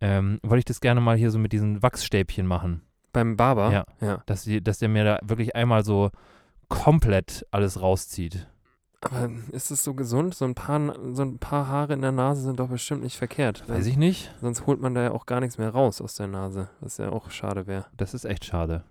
[0.00, 2.82] ähm, wollte ich das gerne mal hier so mit diesen Wachsstäbchen machen.
[3.12, 3.72] Beim Barber?
[3.72, 3.84] Ja.
[4.00, 4.22] ja.
[4.26, 6.10] Dass, die, dass der mir da wirklich einmal so
[6.68, 8.46] komplett alles rauszieht.
[9.12, 10.34] Aber ist es so gesund?
[10.34, 13.64] So ein, paar, so ein paar Haare in der Nase sind doch bestimmt nicht verkehrt.
[13.68, 14.32] Weiß ich nicht.
[14.40, 17.10] Sonst holt man da ja auch gar nichts mehr raus aus der Nase, was ja
[17.10, 17.86] auch schade wäre.
[17.96, 18.84] Das ist echt schade.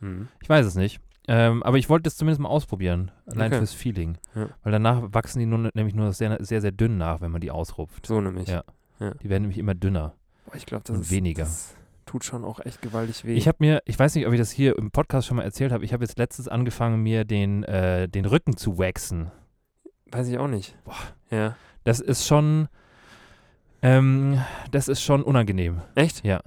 [0.00, 0.28] Hm.
[0.42, 1.00] Ich weiß es nicht.
[1.26, 3.10] Ähm, aber ich wollte das zumindest mal ausprobieren.
[3.26, 3.58] Allein Okay.
[3.58, 4.18] fürs Feeling.
[4.34, 4.48] Ja.
[4.62, 7.50] Weil danach wachsen die nur, nämlich nur sehr, sehr, sehr dünn nach, wenn man die
[7.50, 8.06] ausrupft.
[8.06, 8.48] So nämlich.
[8.48, 8.62] Ja.
[9.22, 10.14] Die werden nämlich immer dünner.
[10.46, 11.44] Boah, ich glaube, das Und ist, weniger.
[11.44, 11.74] Das
[12.06, 13.34] tut schon auch echt gewaltig weh.
[13.34, 15.72] Ich habe mir, ich weiß nicht, ob ich das hier im Podcast schon mal erzählt
[15.72, 19.30] habe, ich habe jetzt letztens angefangen, mir den, äh, den Rücken zu waxen.
[20.14, 20.76] Weiß ich auch nicht.
[20.84, 20.94] Boah.
[21.30, 21.56] Ja.
[21.84, 22.68] Das ist schon,
[23.82, 25.82] Ähm, das ist schon unangenehm.
[25.94, 26.24] Echt?
[26.24, 26.40] Ja.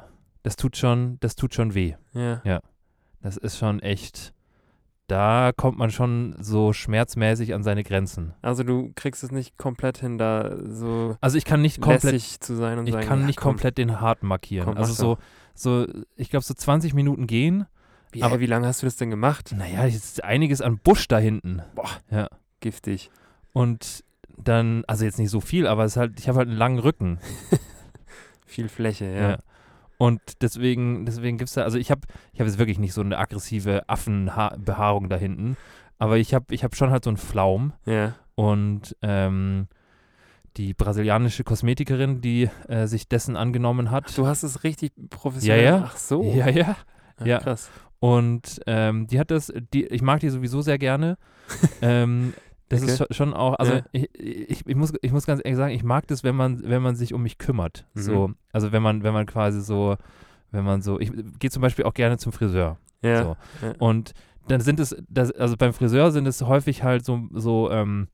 [0.44, 1.94] Das tut schon, das tut schon weh.
[2.14, 2.62] Ja.
[3.22, 4.34] Das ist schon echt.
[5.08, 8.34] Da kommt man schon so schmerzmäßig an seine Grenzen.
[8.42, 12.56] Also du kriegst es nicht komplett hin, da so Also ich kann nicht komplett, zu
[12.56, 14.66] sein und ich sagen, kann ja, nicht komm, komplett den Hart markieren.
[14.66, 15.18] komm, also so,
[15.54, 17.68] so, ich glaube so 20 Minuten gehen.
[18.12, 19.54] Wie, aber- ey, wie lange hast du das denn gemacht?
[19.58, 21.62] Naja, es ist einiges an Busch da hinten.
[21.76, 21.90] Boah.
[22.10, 22.28] Ja.
[22.60, 23.10] Giftig.
[23.54, 24.04] Und
[24.38, 26.80] dann, also jetzt nicht so viel, aber es ist halt, ich habe halt einen langen
[26.80, 27.20] Rücken.
[28.46, 29.30] Viel Fläche, Ja.
[29.32, 29.38] ja.
[30.00, 33.02] Und deswegen, deswegen gibt es da, also ich habe ich hab jetzt wirklich nicht so
[33.02, 35.58] eine aggressive Affenbehaarung da hinten,
[35.98, 38.14] aber ich habe ich hab schon halt so einen Flaum Ja.
[38.36, 39.68] und ähm,
[40.56, 44.16] die brasilianische Kosmetikerin, die äh, sich dessen angenommen hat.
[44.16, 45.64] Du hast es richtig professionell.
[45.64, 45.84] Ja, ja.
[45.88, 46.22] Ach so.
[46.24, 46.76] Ja, ja.
[47.20, 47.40] Ach, ja.
[47.40, 47.72] Krass.
[48.00, 51.18] Und ähm, die hat das, die, ich mag die sowieso sehr gerne.
[51.82, 52.34] ähm,
[52.70, 53.12] das ist Okay.
[53.12, 53.82] scho- schon auch, also Ja.
[53.92, 56.82] ich, ich, ich, muss, ich muss ganz ehrlich sagen, ich mag das, wenn man, wenn
[56.82, 57.86] man sich um mich kümmert.
[57.94, 58.02] Mhm.
[58.02, 59.96] So, also wenn man, wenn man quasi so,
[60.52, 62.78] wenn man so, ich gehe zum Beispiel auch gerne zum Friseur.
[63.02, 63.24] Ja.
[63.24, 63.38] So.
[63.66, 63.74] ja.
[63.80, 64.14] Und
[64.48, 68.08] dann sind es, das, also beim Friseur sind es häufig halt so, so ähm,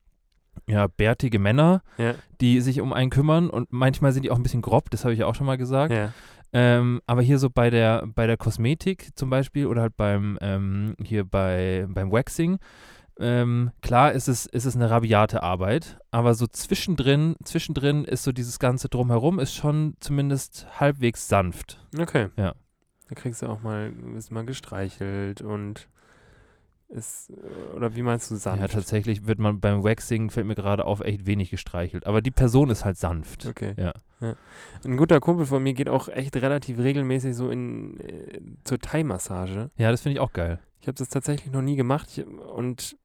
[0.66, 2.14] ja, bärtige Männer, Ja.
[2.40, 5.14] die sich um einen kümmern und manchmal sind die auch ein bisschen grob, das habe
[5.14, 5.92] ich auch schon mal gesagt.
[5.92, 6.12] ja.
[6.56, 10.94] Ähm, aber hier so bei der, bei der Kosmetik zum Beispiel oder halt beim, ähm,
[11.02, 12.58] hier bei, beim Waxing,
[13.18, 18.32] ähm, klar ist es, ist es eine rabiate Arbeit, aber so zwischendrin, zwischendrin ist so
[18.32, 21.80] dieses ganze Drumherum ist schon zumindest halbwegs sanft.
[21.98, 22.30] Okay.
[22.36, 22.54] Ja.
[23.08, 25.88] Da kriegst du auch mal, wirst mal gestreichelt und
[26.88, 27.32] ist,
[27.74, 28.60] oder wie meinst du sanft?
[28.60, 32.06] Ja, tatsächlich wird man beim Waxing, fällt mir gerade auf, echt wenig gestreichelt.
[32.06, 33.46] Aber die Person ist halt sanft.
[33.46, 33.74] Okay.
[33.76, 33.92] Ja.
[34.84, 39.70] Ein guter Kumpel von mir geht auch echt relativ regelmäßig so in äh, zur Thai-Massage.
[39.76, 40.60] Ja, das finde ich auch geil.
[40.80, 42.96] Ich habe das tatsächlich noch nie gemacht ich, und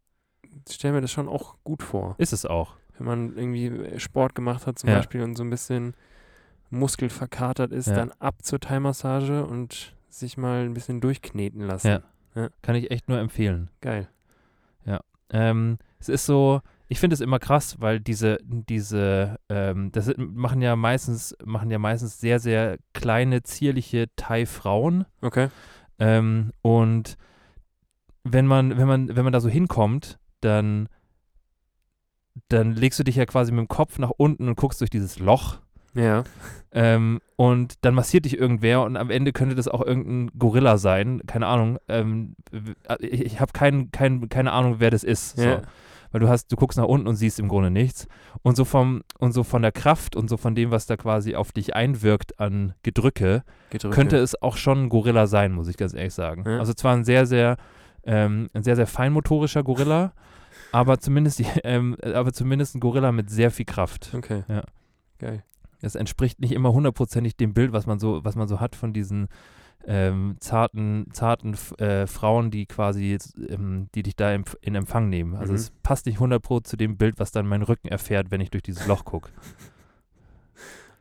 [0.70, 2.16] stelle mir das schon auch gut vor.
[2.18, 2.76] Ist es auch.
[2.98, 4.98] Wenn man irgendwie Sport gemacht hat zum Ja.
[4.98, 5.94] Beispiel und so ein bisschen
[6.70, 7.96] muskelverkatert ist, Ja.
[7.96, 12.02] dann ab zur Thai-Massage und sich mal ein bisschen durchkneten lassen.
[12.36, 12.50] Ja.
[12.62, 13.70] Kann ich echt nur empfehlen.
[13.82, 14.08] Geil.
[15.32, 20.64] Ähm, es ist so, ich finde es immer krass, weil diese, diese, ähm, das machen
[20.64, 25.06] ja meistens, machen ja meistens sehr, sehr kleine, zierliche Thai-Frauen.
[25.22, 25.50] Okay.
[26.00, 27.16] Ähm, und
[28.24, 30.90] wenn man, wenn man, wenn man da so hinkommt, dann,
[32.48, 35.20] dann legst du dich ja quasi mit dem Kopf nach unten und guckst durch dieses
[35.20, 35.60] Loch.
[35.94, 36.24] Ja.
[36.72, 41.22] Ähm, und dann massiert dich irgendwer und am Ende könnte das auch irgendein Gorilla sein.
[41.26, 41.80] Keine Ahnung.
[41.88, 42.36] Ähm,
[43.00, 45.38] ich ich habe kein, kein, keine Ahnung, wer das ist.
[45.38, 45.44] So.
[45.44, 45.62] Ja.
[46.12, 48.08] Weil du hast, du guckst nach unten und siehst im Grunde nichts.
[48.42, 51.36] Und so vom, und so von der Kraft und so von dem, was da quasi
[51.36, 53.94] auf dich einwirkt an Gedrücke, Gedrücke.
[53.94, 56.44] könnte es auch schon ein Gorilla sein, muss ich ganz ehrlich sagen.
[56.48, 56.58] Ja.
[56.58, 57.58] Also zwar ein sehr, sehr,
[58.04, 60.14] ähm, ein sehr, sehr feinmotorischer Gorilla,
[60.72, 64.12] aber zumindest, die- ähm, aber zumindest ein Gorilla mit sehr viel Kraft.
[64.16, 64.44] Okay.
[64.48, 64.64] Ja.
[65.20, 65.44] Geil.
[65.82, 68.92] Es entspricht nicht immer hundertprozentig dem Bild, was man so, was man so hat von
[68.94, 69.28] diesen
[69.88, 75.08] ähm, zarten, zarten äh, Frauen, die quasi, jetzt, ähm, die dich da in, in Empfang
[75.08, 75.36] nehmen.
[75.36, 75.58] Also Mhm.
[75.60, 78.64] es passt nicht 100% zu dem Bild, was dann mein Rücken erfährt, wenn ich durch
[78.64, 79.30] dieses Loch gucke.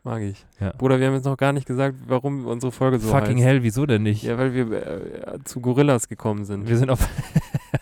[0.05, 0.47] Mag ich.
[0.61, 0.73] Ja.
[0.73, 3.47] Bruder, wir haben jetzt noch gar nicht gesagt, warum unsere Folge so Fucking heißt.
[3.47, 4.23] hell, wieso denn nicht?
[4.23, 6.69] Ja, weil wir äh, zu Gorillas gekommen sind.
[6.69, 7.09] Wir sind auf.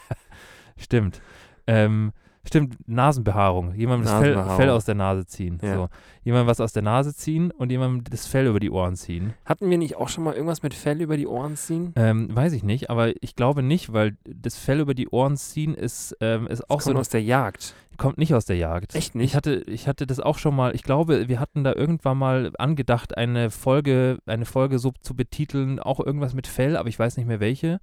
[0.77, 1.21] stimmt.
[1.67, 2.13] Ähm,
[2.47, 3.75] stimmt, Nasenbehaarung.
[3.75, 4.57] Jemandem das Fell.
[4.57, 5.59] Fell aus der Nase ziehen.
[5.63, 5.75] Ja.
[5.75, 5.89] So.
[6.25, 9.35] Jemandem was aus der Nase ziehen und jemandem das Fell über die Ohren ziehen.
[9.45, 11.93] Hatten wir nicht auch schon mal irgendwas mit Fell über die Ohren ziehen?
[11.97, 15.75] Ähm, weiß ich nicht, aber ich glaube nicht, weil das Fell über die Ohren ziehen
[15.75, 16.91] ist, ähm, ist auch Das so.
[16.91, 17.75] kommt aus der Jagd.
[17.97, 18.95] kommt nicht aus der Jagd.
[18.95, 19.31] Echt nicht?
[19.31, 22.53] Ich hatte, ich hatte das auch schon mal, ich glaube, wir hatten da irgendwann mal
[22.59, 27.17] angedacht, eine Folge, eine Folge so zu betiteln, auch irgendwas mit Fell, aber ich weiß
[27.17, 27.81] nicht mehr welche.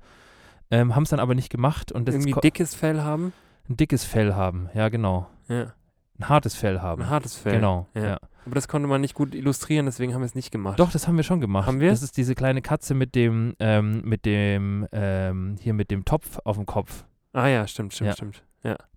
[0.71, 3.32] Ähm, haben es dann aber nicht gemacht und das Irgendwie dickes Fell haben?
[3.69, 5.28] Ein dickes Fell haben, ja genau.
[5.47, 5.73] Ja.
[6.19, 7.02] Ein hartes Fell haben.
[7.04, 7.54] Ein hartes Fell.
[7.56, 8.04] Genau, Ja.
[8.04, 8.17] ja.
[8.45, 10.78] Aber das konnte man nicht gut illustrieren, deswegen haben wir es nicht gemacht.
[10.78, 11.65] Doch, das haben wir schon gemacht.
[11.65, 11.89] Haben wir?
[11.91, 16.39] Das ist diese kleine Katze mit dem, ähm, mit dem, ähm, hier mit dem Topf
[16.43, 17.06] auf dem Kopf.
[17.32, 18.13] Ah ja, stimmt, stimmt, Ja.
[18.15, 18.43] stimmt.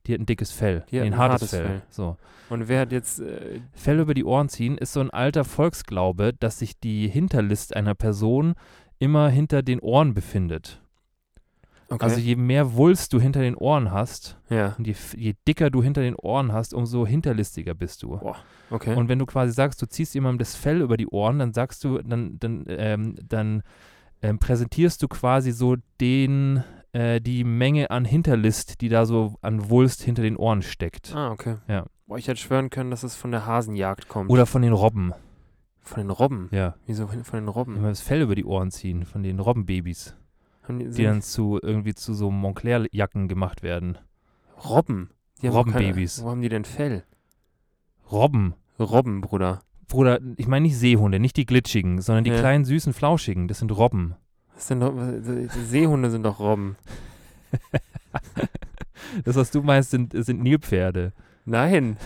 [0.07, 0.85] Die hat ein dickes Fell.
[0.93, 1.67] Die hat ein hartes, hartes Fell.
[1.67, 1.83] Fell.
[1.91, 2.17] So.
[2.49, 3.19] Und wer hat jetzt.
[3.19, 7.75] Äh, Fell über die Ohren ziehen ist so ein alter Volksglaube, dass sich die Hinterlist
[7.75, 8.55] einer Person
[9.01, 10.81] immer hinter den Ohren befindet.
[11.89, 12.05] Okay.
[12.05, 15.83] Also je mehr Wulst du hinter den Ohren hast ja, und je, je dicker du
[15.83, 18.21] hinter den Ohren hast, umso hinterlistiger bist du.
[18.71, 18.95] okay.
[18.95, 21.85] Und wenn du quasi sagst, du ziehst jemandem das Fell über die Ohren, dann sagst
[21.85, 23.63] du, dann, dann, ähm, dann
[24.23, 29.69] ähm, präsentierst du quasi so den, äh, die Menge an Hinterlist, die da so an
[29.71, 31.15] Wulst hinter den Ohren steckt.
[31.15, 31.57] ah, okay.
[31.69, 31.87] Ja.
[32.07, 34.31] Boah, ich hätte schwören können, dass es von der Hasenjagd kommt.
[34.31, 35.13] Oder von den Robben.
[35.83, 36.49] von den Robben.
[36.53, 36.75] Ja.
[36.87, 37.77] Wieso von den Robben?
[37.77, 40.17] Immer das Fell über die Ohren ziehen, von den Robbenbabys,
[40.69, 43.99] die, dann zu irgendwie zu so Montclair-Jacken gemacht werden.
[44.65, 45.11] Robben?
[45.43, 46.23] Robbenbabys.
[46.23, 47.05] Wo haben die denn Fell?
[48.11, 48.55] Robben.
[48.79, 49.61] Robben, Bruder.
[49.89, 52.39] Bruder, ich meine nicht Seehunde, nicht die glitschigen, sondern die Ja.
[52.39, 53.47] kleinen, süßen, flauschigen.
[53.49, 54.17] Das sind Robben.
[54.55, 56.77] Was sind die Seehunde sind doch Robben.
[59.25, 61.13] Das, was du meinst, sind, sind Nilpferde.
[61.45, 61.97] Nein.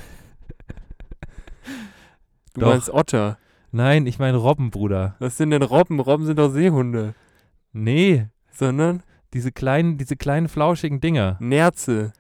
[2.55, 2.68] Du Doch.
[2.68, 3.38] meinst Otter.
[3.73, 5.16] Nein, ich meine Robben, Bruder.
[5.18, 5.99] Was sind denn Robben?
[6.01, 7.14] Robben sind doch Seehunde.
[7.73, 8.27] Nee,
[8.61, 11.38] Sondern diese kleinen, diese kleinen, flauschigen Dinger.
[11.40, 12.12] Nerze.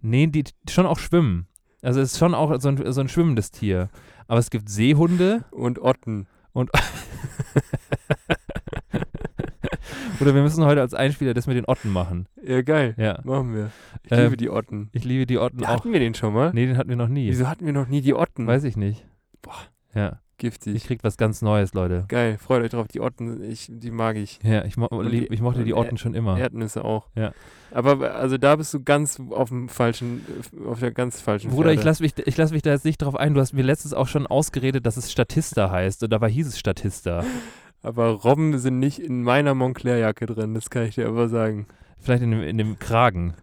[0.00, 1.48] Nee, die schon auch schwimmen.
[1.82, 3.88] Also es ist schon auch so ein, so ein schwimmendes Tier.
[4.28, 6.28] Aber es gibt Seehunde Und Otten.
[6.54, 6.70] oder
[10.20, 12.28] wir müssen heute als Einspieler das mit den Otten machen.
[12.44, 12.94] Ja, geil.
[12.96, 13.20] Ja.
[13.24, 13.72] Machen wir.
[14.04, 14.90] Ich Ähm, liebe die Otten.
[14.92, 15.68] Ich liebe die Otten auch.
[15.68, 16.52] Hatten wir den schon mal?
[16.54, 17.28] Nee, den hatten wir noch nie.
[17.28, 18.46] Wieso hatten wir noch nie die Otten?
[18.46, 19.04] Weiß ich nicht.
[19.42, 19.56] Boah.
[19.94, 20.74] Ja, Giftig.
[20.76, 22.04] ich krieg was ganz Neues, Leute.
[22.08, 22.86] Geil, freut euch drauf.
[22.88, 24.38] Die Otten, ich, die mag ich.
[24.42, 26.38] Ja, ich, mo die- ich mochte die und Otten schon immer.
[26.38, 27.08] Erdnüsse auch.
[27.16, 27.32] Ja.
[27.72, 30.24] Aber also da bist du ganz auf dem falschen,
[30.66, 31.90] auf der ganz falschen Bruder, ich Pferde.
[31.90, 33.34] lasse mich, ich lass mich da jetzt nicht drauf ein.
[33.34, 36.02] Du hast mir letztens auch schon ausgeredet, dass es Statista heißt.
[36.04, 37.24] Und dabei hieß es Statista.
[37.82, 41.66] Aber Robben sind nicht in meiner Montclair-Jacke drin, das kann ich dir aber sagen.
[42.00, 43.34] Vielleicht in dem, in dem Kragen.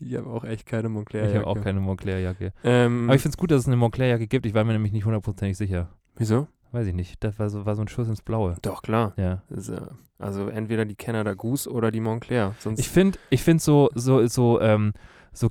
[0.00, 1.38] Ich habe auch echt keine Ich Montclair-Jacke.
[1.38, 2.52] habe auch keine Montclair-Jacke.
[2.64, 4.44] Ähm, Aber ich finde es gut, dass es eine Montclair-Jacke gibt.
[4.46, 5.88] Ich war mir nämlich nicht hundertprozentig sicher.
[6.16, 6.46] Wieso?
[6.72, 7.22] Weiß ich nicht.
[7.22, 8.56] Das war so, war so ein Schuss ins Blaue.
[8.62, 9.12] Doch, klar.
[9.16, 9.42] Ja.
[9.50, 9.80] Äh,
[10.18, 12.54] also entweder die Canada Goose oder die Montclair.
[12.58, 14.92] Sonst Ich finde ich find so, so, so, ähm,
[15.32, 15.48] so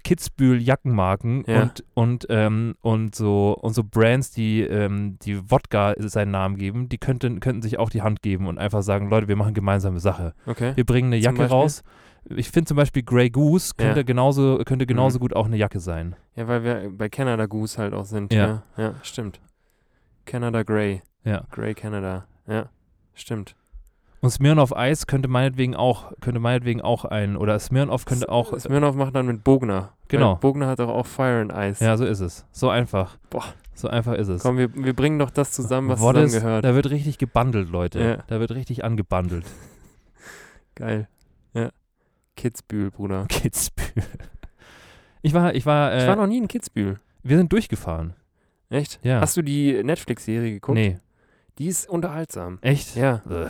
[0.58, 1.62] Kitzbühel-Jackenmarken Ja.
[1.64, 6.90] und, und, ähm, und, so, und so Brands, die, ähm, die Wodka seinen Namen geben,
[6.90, 10.00] die könnten, könnten sich auch die Hand geben und einfach sagen, Leute, wir machen gemeinsame
[10.00, 10.34] Sache.
[10.46, 10.74] okay.
[10.76, 11.84] Wir bringen eine Jacke raus.
[12.30, 14.04] Ich finde zum Beispiel Grey Goose könnte Ja.
[14.04, 15.22] genauso, könnte genauso Mhm.
[15.22, 16.16] gut auch eine Jacke sein.
[16.36, 18.34] Ja, weil wir bei Canada Goose halt auch sind.
[18.34, 18.64] Ja.
[18.78, 19.42] Ja, ja stimmt.
[20.26, 21.02] Canada Grey.
[21.24, 21.44] Ja.
[21.52, 22.26] Grey Canada.
[22.48, 22.70] Ja,
[23.14, 23.56] stimmt.
[24.22, 28.96] Und Smirnoff Ice könnte meinetwegen auch, könnte meinetwegen auch ein, oder Smirnoff könnte auch, Smirnoff
[28.96, 29.94] macht dann mit Bogner.
[30.08, 30.36] Genau.
[30.36, 31.84] Bogner hat doch auch Fire and Ice.
[31.84, 32.46] ja, so ist es.
[32.52, 33.18] So einfach.
[33.30, 33.44] Boah.
[33.74, 34.44] So einfach ist es.
[34.44, 36.64] Komm, wir, wir bringen doch das zusammen, was What is- zusammengehört.
[36.64, 38.00] Da wird richtig gebundelt, Leute.
[38.02, 38.18] Ja.
[38.28, 39.46] Da wird richtig angebundelt.
[40.76, 41.08] Geil.
[41.54, 41.70] Ja.
[42.36, 43.26] Kitzbühel, Bruder.
[43.30, 44.04] Kitzbühel.
[45.22, 47.00] Ich war, ich war, äh, ich war noch nie in Kitzbühel.
[47.24, 48.14] wir sind durchgefahren.
[48.74, 49.00] Echt?
[49.04, 49.22] Ja.
[49.22, 50.76] Hast du die Netflix-Serie geguckt?
[50.78, 50.98] Nee,
[51.60, 52.58] Die ist unterhaltsam.
[52.62, 52.96] echt?
[52.96, 53.22] Ja.
[53.30, 53.50] Ugh.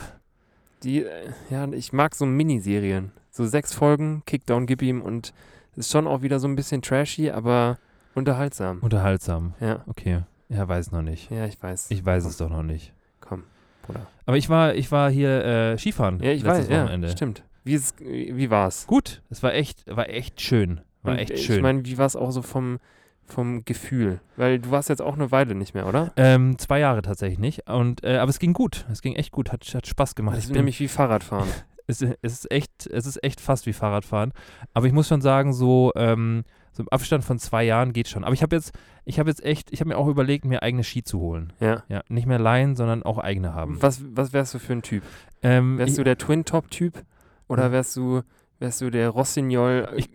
[0.82, 3.10] Die, äh, ja, ich mag so Miniserien.
[3.30, 5.32] So sechs Folgen, Kickdown, gib ihm und
[5.76, 7.78] ist schon auch wieder so ein bisschen trashy, aber
[8.14, 8.78] unterhaltsam.
[8.80, 9.54] Unterhaltsam.
[9.60, 10.20] Ja, Okay.
[10.50, 11.30] Ja, weiß noch nicht.
[11.30, 11.90] ja, ich weiß.
[11.90, 12.92] Ich weiß es doch noch nicht.
[13.20, 13.44] Komm,
[13.82, 14.06] Bruder.
[14.26, 16.20] Aber ich war, ich war hier äh, Skifahren.
[16.22, 17.08] Ja, ich weiß, ja, Wochenende.
[17.10, 17.42] stimmt.
[17.64, 18.86] Wie, ist, wie war's?
[18.86, 20.82] Gut, es war echt, war echt schön.
[21.02, 21.62] War Und echt Ich schön.
[21.62, 22.78] meine, wie war's auch so vom,
[23.26, 24.20] vom Gefühl?
[24.36, 26.12] Weil du warst jetzt auch eine Weile nicht mehr, oder?
[26.16, 27.68] ähm, zwei Jahre tatsächlich nicht.
[27.70, 28.86] Und, äh, aber es ging gut.
[28.90, 29.52] Es ging echt gut.
[29.52, 30.36] Hat, hat Spaß gemacht.
[30.36, 31.48] Ich ist bin- nämlich wie Fahrradfahren.
[31.86, 34.32] es, es ist echt, es ist echt fast wie Fahrradfahren.
[34.72, 38.24] Aber ich muss schon sagen, so, ähm, so im Abstand von zwei Jahren geht schon.
[38.24, 38.72] Aber ich habe jetzt,
[39.04, 41.52] ich habe jetzt echt, ich habe mir auch überlegt, mir eigene Ski zu holen.
[41.60, 41.82] ja.
[41.88, 43.80] Ja, nicht mehr leihen, sondern auch eigene haben.
[43.80, 45.02] Was, was wärst du für ein Typ?
[45.42, 47.02] Ähm, Wärst ich, du der Twin-Top-Typ?
[47.48, 48.22] Oder wärst du,
[48.64, 50.10] wärst du der Rossignol, äh, Ich-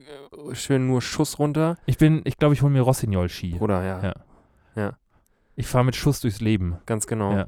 [0.60, 1.78] schön nur Schuss runter?
[1.86, 3.58] ich bin, ich glaube, ich hole mir Rossignol-Ski.
[3.60, 4.14] Oder ja,
[4.76, 4.98] Ja.
[5.56, 6.78] Ich fahre mit Schuss durchs Leben.
[6.86, 7.34] ganz genau.
[7.34, 7.48] Ja.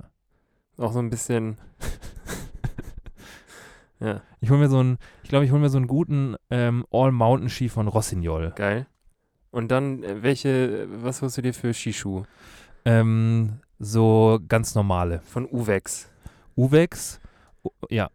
[0.78, 1.58] Auch so ein bisschen.
[4.00, 6.86] ja, Ich hole mir so einen, ich glaube, ich hole mir so einen guten ähm,
[6.92, 8.52] All-Mountain-Ski von Rossignol.
[8.56, 8.88] geil.
[9.52, 12.26] Und dann, äh, welche, was holst du dir für Skischuhe?
[12.86, 15.22] Ähm, so ganz normale.
[15.26, 16.10] Von Uvex.
[16.56, 17.20] Uvex,
[17.90, 18.10] ja.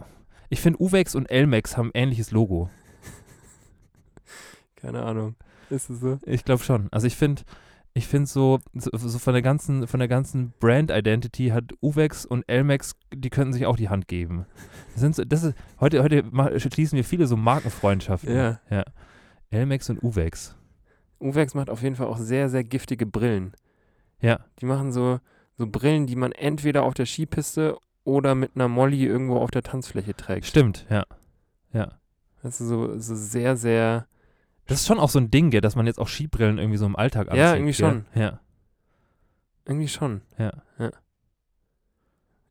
[0.49, 2.71] Ich finde Uvex und Elmex haben ein ähnliches Logo.
[4.77, 5.35] Keine Ahnung.
[5.71, 6.19] Ist es so?
[6.25, 6.89] Ich glaube schon.
[6.93, 7.43] Also ich finde,
[7.95, 12.27] ich finde so, so, so von der ganzen, von der ganzen Brand Identity hat Uvex
[12.27, 14.47] und Elmex, die könnten sich auch die Hand geben.
[14.93, 16.23] Das sind so, das ist, heute, heute
[16.61, 18.35] schließen wir viele so Markenfreundschaften.
[18.35, 18.61] Ja.
[18.71, 18.85] ja.
[19.51, 20.55] Elmex und Uvex.
[21.21, 23.55] Uvex macht auf jeden Fall auch sehr, sehr giftige Brillen.
[24.21, 24.41] Ja.
[24.61, 25.19] Die machen so,
[25.57, 29.63] so Brillen, die man entweder auf der Skipiste oder mit einer Molly irgendwo auf der
[29.63, 30.47] Tanzfläche trägt.
[30.47, 31.05] Stimmt, ja.
[31.73, 31.93] Ja.
[32.43, 34.07] Das ist so, so sehr, sehr.
[34.67, 36.87] Das ist schon auch so ein Ding, gell, dass man jetzt auch Skibrillen irgendwie so
[36.87, 37.39] im Alltag anzieht.
[37.41, 37.91] Ja, irgendwie gell?
[37.91, 38.05] schon.
[38.15, 38.41] Ja,
[39.67, 40.23] Irgendwie schon.
[40.39, 40.53] ja,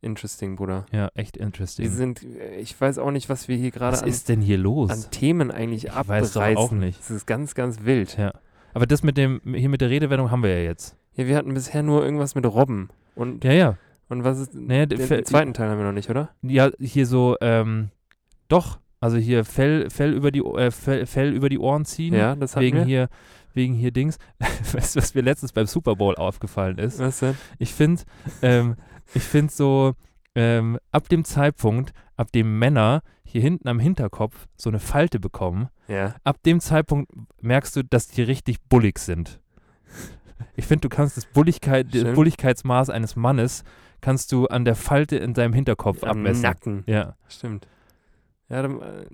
[0.01, 0.85] Interesting, Bruder.
[0.91, 1.89] ja, echt Wir interesting.
[1.89, 4.57] sind, äh, ich weiß auch nicht, was wir hier gerade Was an, ist denn hier
[4.59, 4.91] los?
[4.91, 6.39] an Themen eigentlich Ich abreißen.
[6.41, 6.99] weiß doch auch nicht.
[6.99, 8.15] Das ist ganz, ganz wild.
[8.17, 8.31] Ja.
[8.75, 10.95] Aber das mit dem, hier mit der Redewendung haben wir ja jetzt.
[11.15, 12.89] Ja, wir hatten bisher nur irgendwas mit Robben.
[13.15, 13.77] Und, Ja, ja.
[14.09, 14.53] Und was ist.
[14.53, 16.29] Den, der- den zweiten Teil haben wir noch nicht, oder?
[16.41, 17.89] Ja, hier so, ähm,
[18.47, 22.13] doch, also hier Fell, Fell, über, die, äh, Fell, Fell über die Ohren ziehen.
[22.13, 22.85] Ja, das wegen wir.
[22.85, 23.09] hier,
[23.53, 24.17] wegen hier Dings.
[24.73, 26.99] weißt du, was mir letztens beim Super Bowl aufgefallen ist?
[26.99, 27.35] Was denn?
[27.59, 28.03] Ich finde,
[28.41, 28.75] ähm,
[29.13, 29.93] ich finde so,
[30.35, 35.69] ähm, ab dem Zeitpunkt, ab dem Männer hier hinten am Hinterkopf so eine Falte bekommen,
[35.87, 36.15] Ja.
[36.23, 39.39] ab dem Zeitpunkt merkst du, dass die richtig bullig sind.
[40.57, 42.13] Ich finde, du kannst das, Bulligkeit, das.
[42.15, 43.63] Bulligkeitsmaß eines Mannes
[44.01, 46.43] kannst du an der Falte in seinem Hinterkopf Am abmessen.
[46.43, 46.84] Nacken.
[46.88, 47.15] Ja.
[47.27, 47.67] Stimmt.
[48.49, 49.05] Ja, dann, äh,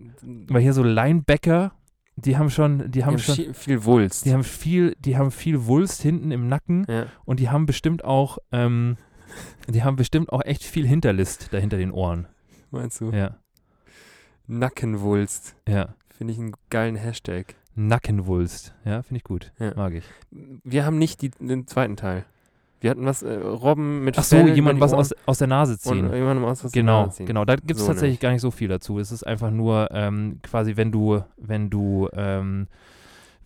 [0.50, 1.72] Weil hier so Linebacker,
[2.16, 4.26] die haben schon, die haben schon, viel, viel Wulst.
[4.26, 7.06] die haben viel, die haben viel Wulst hinten im Nacken ja.
[7.24, 8.98] und die haben bestimmt auch, ähm,
[9.68, 12.28] die haben bestimmt auch echt viel Hinterlist dahinter den Ohren.
[12.72, 13.12] Meinst du?
[13.12, 13.38] Ja,
[14.48, 15.56] Nackenwulst.
[15.68, 15.96] ja.
[16.18, 17.56] Finde ich einen geilen Hashtag.
[17.74, 18.76] Nackenwulst.
[18.86, 19.52] Ja, finde ich gut.
[19.58, 19.74] Ja.
[19.76, 20.04] Mag ich.
[20.30, 22.26] Wir haben nicht die, den zweiten Teil.
[22.82, 26.08] Wir hatten was, äh, Robben mit Ach so, jemand was aus, aus der Nase ziehen.
[26.08, 27.28] und jemandem aus was Genau, ziehen.
[27.28, 27.46] genau.
[27.46, 28.22] Da gibt es So tatsächlich nicht.
[28.22, 28.98] gar nicht so viel dazu.
[29.00, 32.68] Es ist einfach nur ähm, quasi, wenn du, wenn du, ähm,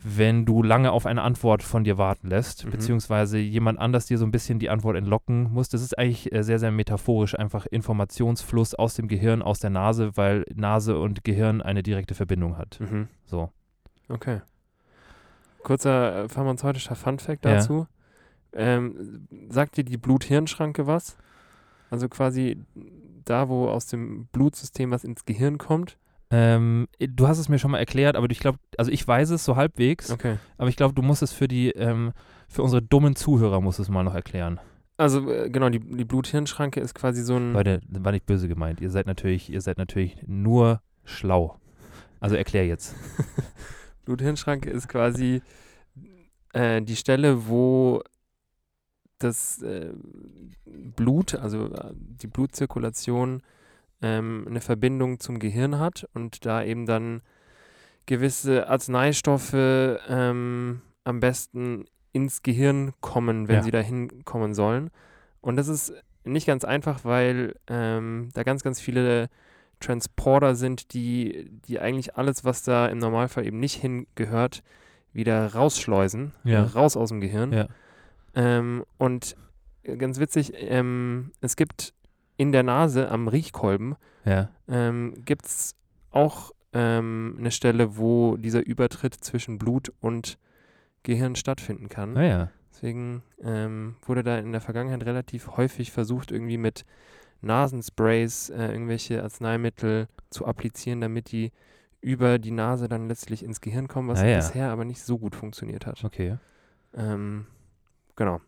[0.07, 2.71] wenn du lange auf eine Antwort von dir warten lässt, Mhm.
[2.71, 5.67] beziehungsweise jemand anders dir so ein bisschen die Antwort entlocken muss.
[5.67, 10.15] Das ist eigentlich äh, sehr, sehr metaphorisch, einfach Informationsfluss aus dem Gehirn, aus der Nase,
[10.15, 12.79] weil Nase und Gehirn eine direkte Verbindung hat.
[12.79, 13.07] Mhm.
[13.25, 13.49] So.
[14.07, 14.41] Okay.
[15.63, 17.51] Kurzer äh, pharmazeutischer Funfact Ja.
[18.55, 21.17] Ähm, sagt dir die Blut-Hirn-Schranke was?
[21.89, 22.57] Also quasi
[23.25, 25.97] da, wo aus dem Blutsystem was ins Gehirn kommt.
[26.31, 29.45] Ähm, du hast es mir schon mal erklärt, aber ich glaube, also ich weiß es
[29.45, 30.37] so halbwegs, Okay.
[30.57, 32.13] aber ich glaube, du musst es für die, ähm,
[32.47, 34.59] für unsere dummen Zuhörer musst es mal noch erklären.
[34.97, 37.53] Also äh, genau, die, die Blut-Hirn-Schranke ist quasi so ein.
[37.53, 38.79] Leute, war nicht böse gemeint.
[38.81, 41.59] Ihr seid natürlich, ihr seid natürlich nur schlau.
[42.19, 42.95] Also erklär jetzt.
[44.05, 45.41] Blut-Hirn-Schranke ist quasi
[46.53, 48.01] äh, die Stelle, wo
[49.19, 49.91] das äh,
[50.65, 53.41] Blut, also äh, die Blutzirkulation,
[54.01, 57.21] ähm, eine Verbindung zum Gehirn hat und da eben dann
[58.05, 63.63] gewisse Arzneistoffe ähm, am besten ins Gehirn kommen, wenn Ja.
[63.63, 64.89] sie dahin kommen sollen.
[65.41, 69.29] Und das ist nicht ganz einfach, weil ähm, da ganz, ganz viele
[69.79, 74.63] Transporter sind, die, die eigentlich alles, was da im Normalfall eben nicht hingehört,
[75.13, 76.63] wieder rausschleusen, Ja.
[76.63, 77.51] raus aus dem Gehirn.
[77.51, 77.67] Ja.
[78.35, 79.35] Ähm, und
[79.83, 81.93] äh, ganz witzig, ähm, es gibt
[82.37, 83.95] in der Nase am Riechkolben
[84.25, 84.49] Ja.
[84.67, 85.75] ähm, gibt es
[86.11, 90.37] auch ähm, eine Stelle, wo dieser Übertritt zwischen Blut und
[91.03, 92.13] Gehirn stattfinden kann.
[92.13, 92.51] Naja.
[92.73, 96.83] Deswegen ähm, wurde da in der Vergangenheit relativ häufig versucht, irgendwie mit
[97.41, 101.51] Nasensprays äh, irgendwelche Arzneimittel zu applizieren, damit die
[102.01, 104.35] über die Nase dann letztlich ins Gehirn kommen, was Ah ja.
[104.37, 106.03] bisher aber nicht so gut funktioniert hat.
[106.03, 106.37] Okay.
[106.93, 107.45] Ähm,
[108.15, 108.41] genau.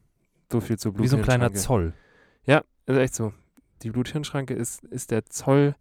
[0.51, 1.03] So viel zu Blut.
[1.03, 1.93] Wie so ein kleiner Zoll.
[2.87, 3.33] Also echt so.
[3.83, 5.75] Die Blut-Hirn-Schranke ist, ist der Zoll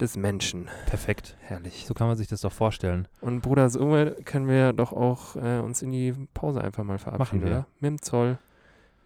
[0.00, 0.68] des Menschen.
[0.86, 1.36] Perfekt.
[1.40, 1.84] Herrlich.
[1.86, 3.06] So kann man sich das doch vorstellen.
[3.20, 3.80] Und Bruder, so
[4.24, 7.50] können wir doch auch äh, uns in die Pause einfach mal verabschieden, wir.
[7.50, 7.66] oder?
[7.80, 8.38] Mit dem Zoll.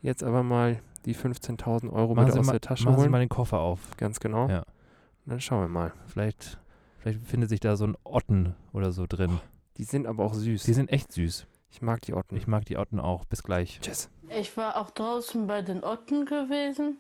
[0.03, 3.01] Jetzt aber mal die 15.000 Euro Machen bitte Sie, aus mal, der Tasche machen Sie
[3.03, 3.11] holen.
[3.11, 3.81] mal den Koffer auf.
[3.97, 4.49] Ganz genau.
[4.49, 4.59] Ja.
[4.59, 5.93] Und dann schauen wir mal.
[6.07, 6.59] Vielleicht,
[6.99, 9.41] vielleicht befindet sich da so ein Otten oder so drin.
[9.79, 10.63] Die sind aber auch süß.
[10.65, 11.47] Die sind echt süß.
[11.71, 12.37] Ich mag die Otten.
[12.37, 13.25] Ich mag die Otten auch.
[13.25, 13.79] Bis gleich.
[13.81, 14.09] Tschüss.
[14.29, 16.99] Ich war auch draußen bei den Otten gewesen.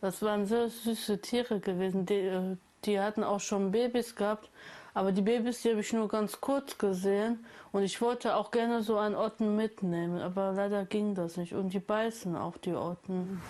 [0.00, 2.06] Das waren sehr süße Tiere gewesen.
[2.06, 4.50] Die, äh, die hatten auch schon Babys gehabt.
[4.96, 7.44] Aber die Babys, die habe ich nur ganz kurz gesehen.
[7.72, 10.20] Und ich wollte auch gerne so einen Otten mitnehmen.
[10.20, 11.52] Aber leider ging das nicht.
[11.52, 13.42] Und die beißen auch, die Otten.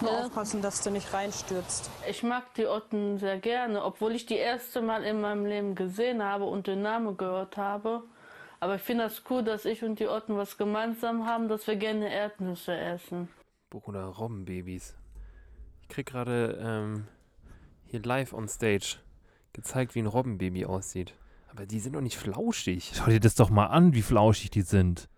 [0.00, 1.88] Nur aufpassen, dass du nicht reinstürzt.
[2.10, 6.22] Ich mag die Otten sehr gerne, obwohl ich die erste Mal in meinem Leben gesehen
[6.22, 8.02] habe und den Namen gehört habe.
[8.64, 11.76] Aber ich finde das cool, dass ich und die Otten was gemeinsam haben, dass wir
[11.76, 13.28] gerne Erdnüsse essen.
[13.68, 14.96] Bruder, Robbenbabys.
[15.82, 17.06] Ich krieg gerade ähm,
[17.84, 18.96] hier live on stage
[19.52, 21.12] gezeigt, wie ein Robbenbaby aussieht.
[21.50, 22.92] Aber die sind doch nicht flauschig.
[22.94, 25.10] Schau dir das doch mal an, wie flauschig die sind.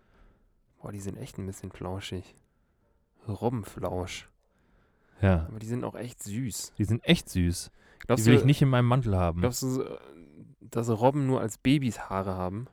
[0.81, 2.35] Boah, die sind echt ein bisschen flauschig.
[3.29, 4.27] Robbenflausch.
[5.21, 5.45] Ja.
[5.47, 6.73] Aber die sind auch echt süß.
[6.77, 7.71] Die sind echt süß.
[8.03, 9.39] Die Glaubst will du, ich nicht in meinem Mantel haben.
[9.39, 9.97] glaubst du, äh,
[10.59, 12.67] dass Robben nur als Babys Haare haben?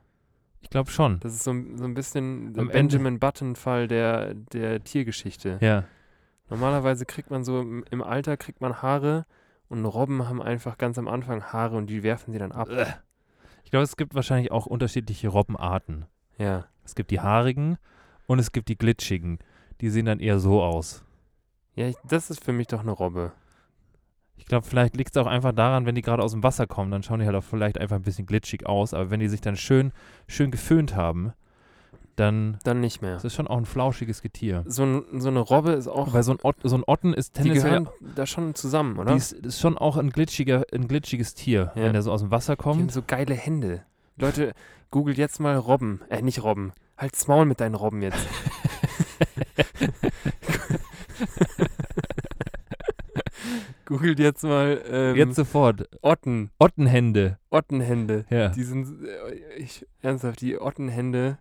[0.65, 1.19] Ich glaube schon.
[1.19, 5.59] Das ist so, ein- so ein bisschen der Am Benjamin Button-Fall der, der Tiergeschichte.
[5.61, 5.83] Ja.
[6.49, 9.27] Normalerweise kriegt man so im, im Alter kriegt man Haare
[9.69, 12.67] und Robben haben einfach ganz am Anfang Haare und die werfen sie dann ab.
[13.63, 16.05] Ich glaube, es gibt wahrscheinlich auch unterschiedliche Robbenarten.
[16.39, 16.65] Ja.
[16.83, 17.77] Es gibt die haarigen
[18.25, 19.37] und es gibt die glitschigen.
[19.81, 21.03] Die sehen dann eher so aus.
[21.75, 23.33] Ja, ich, das ist für mich doch eine Robbe.
[24.37, 26.91] Ich glaube, vielleicht liegt es auch einfach daran, wenn die gerade aus dem Wasser kommen,
[26.91, 28.93] dann schauen die halt auch vielleicht einfach ein bisschen glitschig aus.
[28.93, 29.91] Aber wenn die sich dann schön,
[30.27, 31.33] schön geföhnt haben,
[32.15, 33.17] dann Dann nicht mehr.
[33.17, 34.63] ist das schon auch ein flauschiges Getier.
[34.67, 36.13] So, ein, so eine Robbe ist auch.
[36.13, 39.11] Weil so ein, Ot, so ein Otten ist die tendenziell gehören da schon zusammen, oder?
[39.11, 41.83] die ist, ist schon auch ein, glitschiger, ein glitschiges Tier, Ja.
[41.83, 42.91] wenn der so aus dem Wasser Die haben kommt.
[42.93, 43.81] so geile Hände.
[44.17, 44.53] Leute,
[44.91, 45.99] googelt jetzt mal Robben.
[46.09, 46.71] Äh, nicht Robben.
[46.97, 48.17] Halt's Maul mit deinen Robben jetzt.
[53.85, 55.87] googelt jetzt mal ähm, Jetzt sofort.
[56.01, 56.49] Otten.
[56.59, 57.37] Ottenhände.
[57.49, 58.25] Ottenhände.
[58.29, 58.49] Ja.
[58.49, 61.37] Die sind, äh, ich, ernsthaft, die Ottenhände,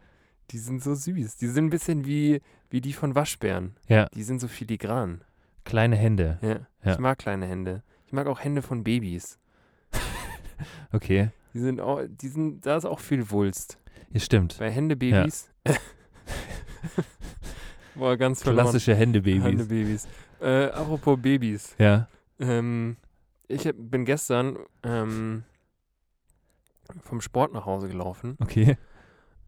[0.51, 1.37] Die sind so süß.
[1.39, 2.41] Die sind ein bisschen wie,
[2.71, 3.77] wie die von Waschbären.
[3.89, 5.23] Ja, Die sind so filigran.
[5.65, 6.39] kleine Hände.
[6.43, 6.61] Ja.
[6.85, 6.93] Ja.
[6.93, 7.83] Ich mag kleine Hände.
[8.07, 9.39] Ich mag auch Hände von Babys.
[10.93, 13.77] Okay, Die sind auch, die sind, da ist auch viel Wulst.
[14.13, 14.57] ja, stimmt.
[14.59, 15.51] Bei Händebabys.
[17.97, 18.65] Boah, ganz verloren.
[18.65, 19.43] Klassische Händebabys.
[19.43, 20.09] Händebabys.
[20.41, 21.75] Äh, apropos Babys.
[21.79, 22.97] Ja, Ähm,
[23.49, 25.45] ich hab, bin gestern ähm,
[27.03, 28.76] vom Sport nach Hause gelaufen okay.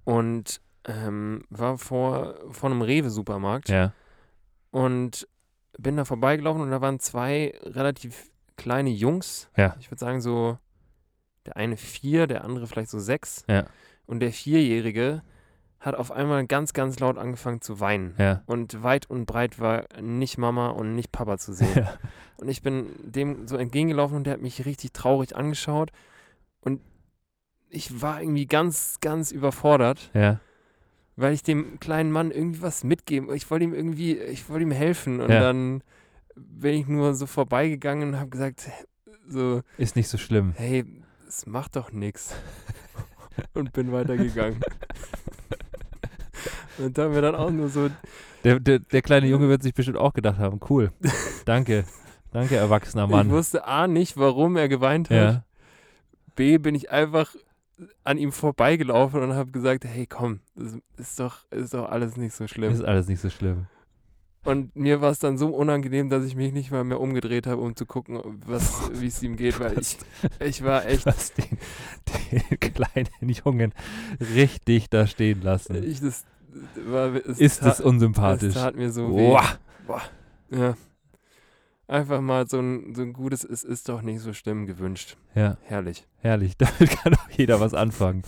[0.04, 3.92] und ähm, war vor, vor einem Rewe-Supermarkt Ja,
[4.70, 5.26] und
[5.78, 9.48] bin da vorbeigelaufen und da waren zwei relativ kleine Jungs.
[9.56, 9.74] Ja.
[9.80, 10.58] Ich würde sagen so,
[11.46, 13.44] der eine vier, der andere vielleicht so sechs.
[13.48, 13.66] Ja.
[14.06, 15.22] Und der Vierjährige
[15.86, 18.14] hat auf einmal ganz, ganz laut angefangen zu weinen.
[18.18, 18.42] ja.
[18.46, 21.68] Und weit und breit war nicht Mama und nicht Papa zu sehen.
[21.76, 21.94] Ja.
[22.38, 25.90] Und ich bin dem so entgegengelaufen und der hat mich richtig traurig angeschaut.
[26.60, 26.82] Und
[27.70, 30.38] ich war irgendwie ganz, ganz überfordert, ja.
[31.16, 33.32] weil ich dem kleinen Mann irgendwie was mitgeben.
[33.34, 35.20] Ich wollte ihm irgendwie, ich wollte ihm helfen.
[35.20, 35.82] Und dann
[36.34, 38.68] bin ich nur so vorbeigegangen und habe gesagt,
[39.28, 40.52] so, Ist nicht so schlimm.
[40.56, 40.84] hey,
[41.26, 42.34] es macht doch nichts.
[43.54, 44.60] Und bin weitergegangen.
[46.78, 47.88] Und da haben wir dann auch nur so,
[48.44, 50.92] Der, der, der kleine Junge wird sich bestimmt auch gedacht haben, cool.
[51.44, 51.84] Danke.
[52.32, 53.30] Danke, erwachsener ich Mann.
[53.30, 55.16] wusste A nicht, warum er geweint hat.
[55.16, 55.44] Ja,
[56.34, 57.34] B bin ich einfach
[58.04, 62.34] an ihm vorbeigelaufen und habe gesagt, hey komm, das ist doch, ist doch alles nicht
[62.34, 62.72] so schlimm.
[62.72, 63.66] ist alles nicht so schlimm.
[64.44, 67.60] Und mir war es dann so unangenehm, dass ich mich nicht mal mehr umgedreht habe,
[67.60, 69.98] um zu gucken, was, wie es ihm geht, weil ich,
[70.38, 71.58] ich war echt, hast den,
[72.30, 73.74] den kleinen Jungen
[74.20, 75.82] richtig da stehen lassen.
[75.82, 76.24] ich das
[76.86, 78.48] war, es Ist tat, es unsympathisch?
[78.48, 79.36] es tat mir so weh.
[79.86, 80.02] Boah.
[80.50, 80.74] Ja.
[81.88, 85.16] Einfach mal so ein, so ein gutes, es ist doch nicht so schlimm gewünscht.
[85.34, 86.04] Ja, Herrlich.
[86.18, 86.56] herrlich.
[86.58, 88.22] Damit kann auch jeder was anfangen.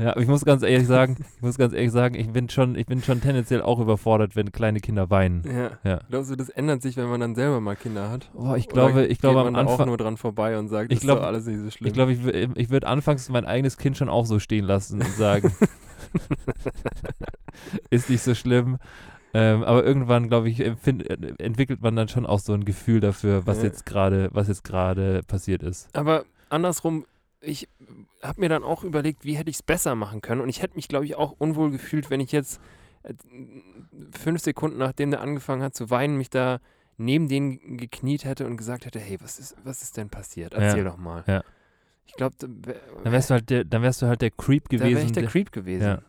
[0.00, 2.76] Ja, aber ich muss ganz ehrlich sagen, ich muss ganz ehrlich sagen, ich bin schon,
[2.76, 5.42] ich bin schon tendenziell auch überfordert, wenn kleine Kinder weinen.
[5.44, 5.70] Ja.
[5.82, 6.00] Ja.
[6.08, 8.30] Glaubst du, das ändert sich, wenn man dann selber mal Kinder hat?
[8.32, 10.68] Boah, ich Oder glaube, ich glaube am man da auch Anfang, nur dran vorbei und
[10.68, 11.88] sagt, Ich das glaub- ist doch alles nicht so schlimm.
[11.88, 12.20] ich glaube, ich,
[12.56, 15.52] ich würde anfangs mein eigenes Kind schon auch so stehen lassen und sagen,
[17.90, 18.78] ist nicht so schlimm.
[19.34, 23.00] Ähm, aber irgendwann, glaube ich, empfind, äh, entwickelt man dann schon auch so ein Gefühl
[23.00, 23.64] dafür, was Ja.
[23.64, 25.94] jetzt gerade, was jetzt gerade passiert ist.
[25.94, 27.04] Aber andersrum,
[27.40, 27.68] ich
[28.22, 30.40] habe mir dann auch überlegt, wie hätte ich es besser machen können.
[30.40, 32.58] Und ich hätte mich, glaube ich, auch unwohl gefühlt, wenn ich jetzt
[33.02, 33.12] äh,
[34.12, 36.58] fünf Sekunden nachdem der angefangen hat zu weinen, mich da
[36.96, 40.54] neben den gekniet hätte und gesagt hätte, hey, was ist, was ist denn passiert?
[40.54, 41.22] Erzähl doch mal.
[41.26, 41.42] ja.
[42.08, 44.90] Ich glaube, Dann wärst du halt der, dann wärst du halt der Creep da wäre
[44.90, 45.06] gewesen.
[45.06, 45.82] ich der der- Creep gewesen.
[45.84, 46.02] Ja.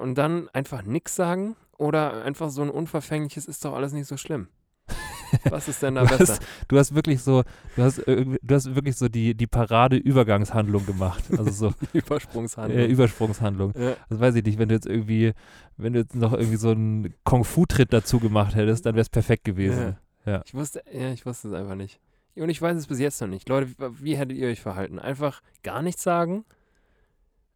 [0.00, 4.16] Und dann einfach nichts sagen oder einfach so ein unverfängliches, ist doch alles nicht so
[4.16, 4.48] schlimm.
[5.48, 6.38] Was ist denn da Du hast- besser?
[6.68, 7.44] Du hast wirklich so,
[7.76, 11.22] du hast, du hast wirklich so die, die Parade-Übergangshandlung gemacht.
[11.30, 12.78] Also so Übersprungshandlung.
[12.80, 13.72] äh, Übersprungshandlung.
[13.78, 13.94] ja.
[14.08, 15.32] Also weiß ich nicht, wenn du jetzt irgendwie,
[15.76, 19.44] wenn du jetzt noch irgendwie so einen Kung-Fu-Tritt dazu gemacht hättest, dann wäre es perfekt
[19.44, 19.96] gewesen.
[20.26, 20.42] Ja.
[20.44, 22.00] Ich wusste, ja, ich wusste es einfach nicht.
[22.36, 23.48] Und ich weiß es bis jetzt noch nicht.
[23.48, 24.98] Leute, wie, wie hättet ihr euch verhalten?
[24.98, 26.44] Einfach gar nichts sagen?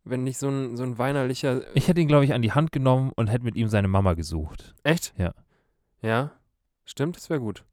[0.05, 1.63] Wenn nicht so ein, so ein weinerlicher.
[1.75, 4.15] Ich hätte ihn, glaube ich, an die Hand genommen und hätte mit ihm seine Mama
[4.15, 4.75] gesucht.
[4.83, 5.15] Echt?
[5.17, 5.33] Ja.
[6.03, 6.33] Ja?
[6.85, 7.65] Stimmt, das wäre gut.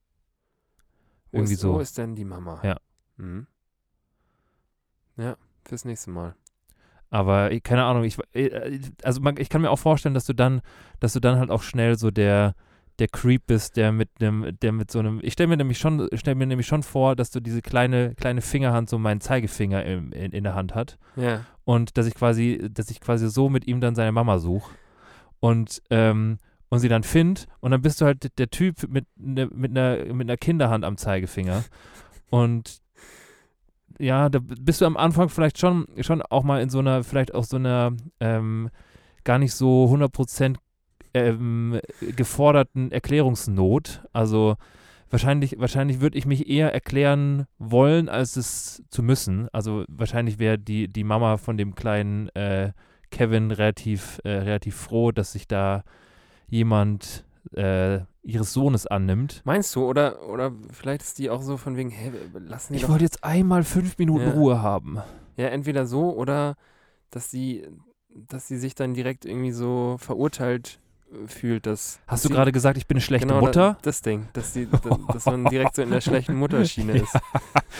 [1.31, 1.73] Wo Irgendwie ist, so.
[1.73, 2.61] Wo ist denn die Mama?
[2.63, 2.77] Ja.
[3.17, 3.47] Mhm.
[5.17, 5.35] Ja,
[5.65, 6.35] fürs nächste Mal.
[7.09, 10.33] Aber ich, keine Ahnung, ich, äh, also man, ich kann mir auch vorstellen, dass du
[10.33, 10.61] dann,
[11.01, 12.55] dass du dann halt auch schnell so der,
[13.01, 16.07] der Creep bist, der mit einem, der mit so einem, ich stelle mir nämlich schon,
[16.13, 20.11] stell mir nämlich schon vor, dass du diese kleine, kleine Fingerhand, so meinen Zeigefinger im,
[20.13, 20.99] in, in der Hand hat.
[21.15, 21.45] Ja.
[21.65, 24.71] und dass ich quasi, dass ich quasi so mit ihm dann seine Mama suche
[25.39, 26.37] und, ähm,
[26.69, 30.13] und sie dann finde und dann bist du halt der Typ mit, ne, mit, einer,
[30.13, 31.63] mit einer Kinderhand am Zeigefinger.
[32.29, 32.81] Und
[33.99, 37.33] ja, da bist du am Anfang vielleicht schon, schon auch mal in so einer, vielleicht
[37.33, 38.69] auch so einer ähm,
[39.23, 40.57] gar nicht so 100%
[41.13, 41.79] ähm,
[42.15, 44.03] geforderten Erklärungsnot.
[44.13, 44.55] Also
[45.09, 49.47] wahrscheinlich, wahrscheinlich würde ich mich eher erklären wollen, als es zu müssen.
[49.51, 52.71] Also wahrscheinlich wäre die, die Mama von dem kleinen äh,
[53.11, 55.83] Kevin relativ, äh, relativ froh, dass sich da
[56.47, 59.41] jemand äh, ihres Sohnes annimmt.
[59.45, 59.85] Meinst du?
[59.85, 63.23] Oder, oder vielleicht ist die auch so von wegen, hey, lassen die Ich wollte jetzt
[63.23, 64.31] einmal fünf Minuten Ja.
[64.31, 64.99] Ruhe haben.
[65.37, 66.55] Ja, entweder so oder
[67.09, 67.67] dass sie,
[68.09, 70.79] dass sie sich dann direkt irgendwie so verurteilt
[71.27, 71.99] fühlt, dass.
[72.07, 73.73] Hast du gerade gesagt, ich bin eine schlechte genau, Mutter?
[73.73, 77.17] Da, das Ding, dass, die, da, dass man direkt so in der schlechten Mutterschiene ist.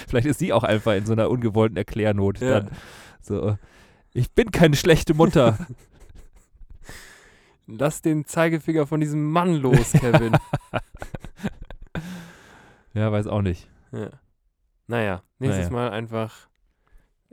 [0.07, 2.39] Vielleicht ist sie auch einfach in so einer ungewollten Erklärnot.
[2.39, 2.61] Ja.
[2.61, 2.71] Dann
[3.21, 3.57] so,
[4.13, 5.57] ich bin keine schlechte Mutter.
[7.67, 10.33] Lass den Zeigefinger von diesem Mann los, Kevin.
[12.93, 13.69] ja, weiß auch nicht.
[13.91, 14.09] ja.
[14.87, 15.89] Naja, nächstes Naja.
[15.89, 16.49] Mal einfach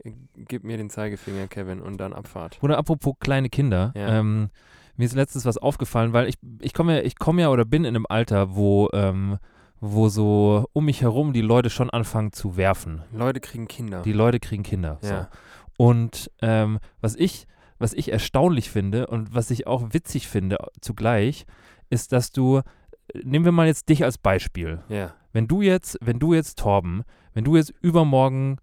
[0.04, 2.58] Äh, Gib mir den Zeigefinger, Kevin, und dann Abfahrt.
[2.62, 3.90] Oder apropos kleine Kinder.
[3.96, 4.20] Ja.
[4.20, 4.50] Ähm,
[4.98, 7.84] mir ist letztens was aufgefallen, weil ich, ich komme ja, ich komme ja oder bin
[7.84, 9.38] in einem Alter, wo, ähm,
[9.80, 13.02] wo so um mich herum die Leute schon anfangen zu werfen.
[13.12, 14.02] Leute kriegen Kinder.
[14.02, 14.98] Die Leute kriegen Kinder.
[15.00, 15.08] So.
[15.08, 15.30] ja.
[15.76, 17.46] Und ähm, was ich,
[17.78, 21.46] was ich erstaunlich finde und was ich auch witzig finde zugleich,
[21.90, 22.60] ist, dass du,
[23.22, 24.80] nehmen wir mal jetzt dich als Beispiel.
[24.88, 25.14] Ja.
[25.32, 28.58] Wenn du jetzt, wenn du jetzt, Torben, wenn du jetzt übermorgen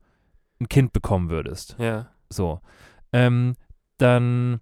[0.59, 2.07] ein Kind bekommen würdest, Ja.
[2.29, 2.59] so,
[3.13, 3.55] ähm,
[3.97, 4.59] dann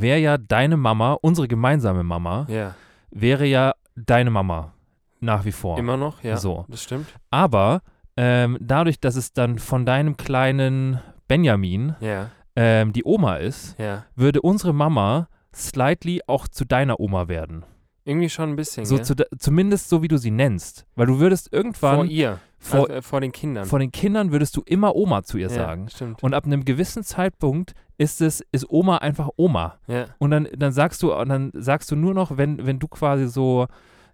[0.00, 2.74] wäre ja deine Mama, unsere gemeinsame Mama, Ja.
[3.10, 4.72] wäre ja deine Mama
[5.20, 5.78] nach wie vor.
[5.78, 6.22] Immer noch?
[6.22, 6.36] Ja.
[6.36, 6.64] So.
[6.68, 7.06] Das stimmt.
[7.30, 7.82] Aber
[8.16, 12.30] ähm, dadurch, dass es dann von deinem kleinen Benjamin Ja.
[12.54, 14.04] ähm, die Oma ist, Ja.
[14.14, 17.64] würde unsere Mama slightly auch zu deiner Oma werden.
[18.04, 18.84] Irgendwie schon ein bisschen.
[18.86, 20.86] So zu de- zumindest so, wie du sie nennst.
[20.94, 22.38] Weil du würdest irgendwann vor ihr.
[22.58, 23.64] vor, also, äh, vor den Kindern.
[23.64, 25.88] vor den Kindern würdest du immer Oma zu ihr ja, sagen.
[25.88, 26.22] Stimmt.
[26.22, 29.78] Und ab einem gewissen Zeitpunkt ist es, ist Oma einfach Oma.
[29.86, 30.06] ja.
[30.18, 33.66] Und dann, dann sagst du, dann sagst du nur noch, wenn, wenn du quasi so,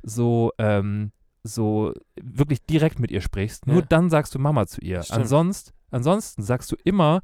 [0.03, 1.13] so, ähm,
[1.43, 3.87] so wirklich direkt mit ihr sprichst, nur Ja.
[3.89, 5.03] dann sagst du Mama zu ihr.
[5.03, 5.21] Stimmt.
[5.21, 7.21] Ansonsten, ansonsten sagst du immer,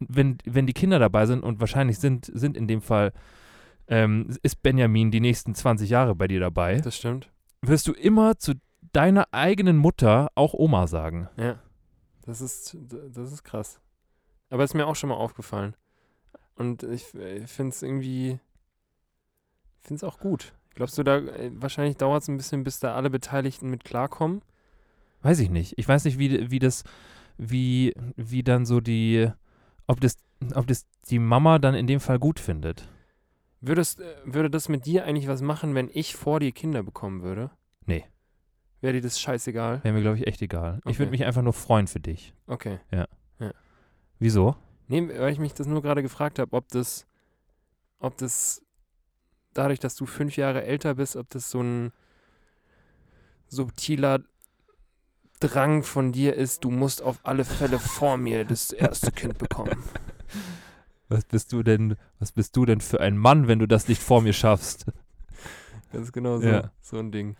[0.00, 3.12] wenn, wenn die Kinder dabei sind, und wahrscheinlich sind, sind in dem Fall,
[3.86, 7.30] ähm, ist Benjamin die nächsten 20 Jahre bei dir dabei, Das stimmt.
[7.60, 8.54] wirst du immer zu
[8.92, 11.28] deiner eigenen Mutter auch Oma sagen.
[11.36, 11.60] Ja.
[12.24, 12.76] Das ist,
[13.12, 13.80] das ist krass.
[14.50, 15.74] Aber ist mir auch schon mal aufgefallen.
[16.62, 18.38] Und ich, ich finde es irgendwie,
[19.80, 20.52] ich finde es auch gut.
[20.76, 24.42] Glaubst du, da äh, wahrscheinlich dauert es ein bisschen, bis da alle Beteiligten mit klarkommen?
[25.22, 25.76] Weiß ich nicht.
[25.76, 26.84] Ich weiß nicht, wie, wie das,
[27.36, 29.28] wie, wie dann so die,
[29.88, 30.14] ob das,
[30.54, 32.88] ob das die Mama dann in dem Fall gut findet.
[33.60, 37.22] Würdest, äh, würde das mit dir eigentlich was machen, wenn ich vor dir Kinder bekommen
[37.22, 37.50] würde?
[37.86, 38.04] Nee.
[38.80, 39.82] Wäre dir das scheißegal?
[39.82, 40.80] Wäre mir, glaube ich, echt egal.
[40.86, 41.18] Ich würde Okay.
[41.18, 42.32] mich einfach nur freuen für dich.
[42.46, 42.78] Okay.
[44.20, 44.54] Wieso?
[44.92, 47.06] Nee, weil ich mich das nur gerade gefragt habe, ob das,
[47.98, 48.60] ob das
[49.54, 51.92] dadurch, dass du fünf Jahre älter bist, ob das so ein
[53.48, 54.20] subtiler
[55.40, 59.82] Drang von dir ist, du musst auf alle Fälle vor mir das erste Kind bekommen.
[61.08, 64.02] Was bist du denn, was bist du denn für ein Mann, wenn du das nicht
[64.02, 64.86] vor mir schaffst?
[65.92, 66.46] Ganz genau so.
[66.48, 66.72] Ja.
[66.80, 67.36] So ein Ding.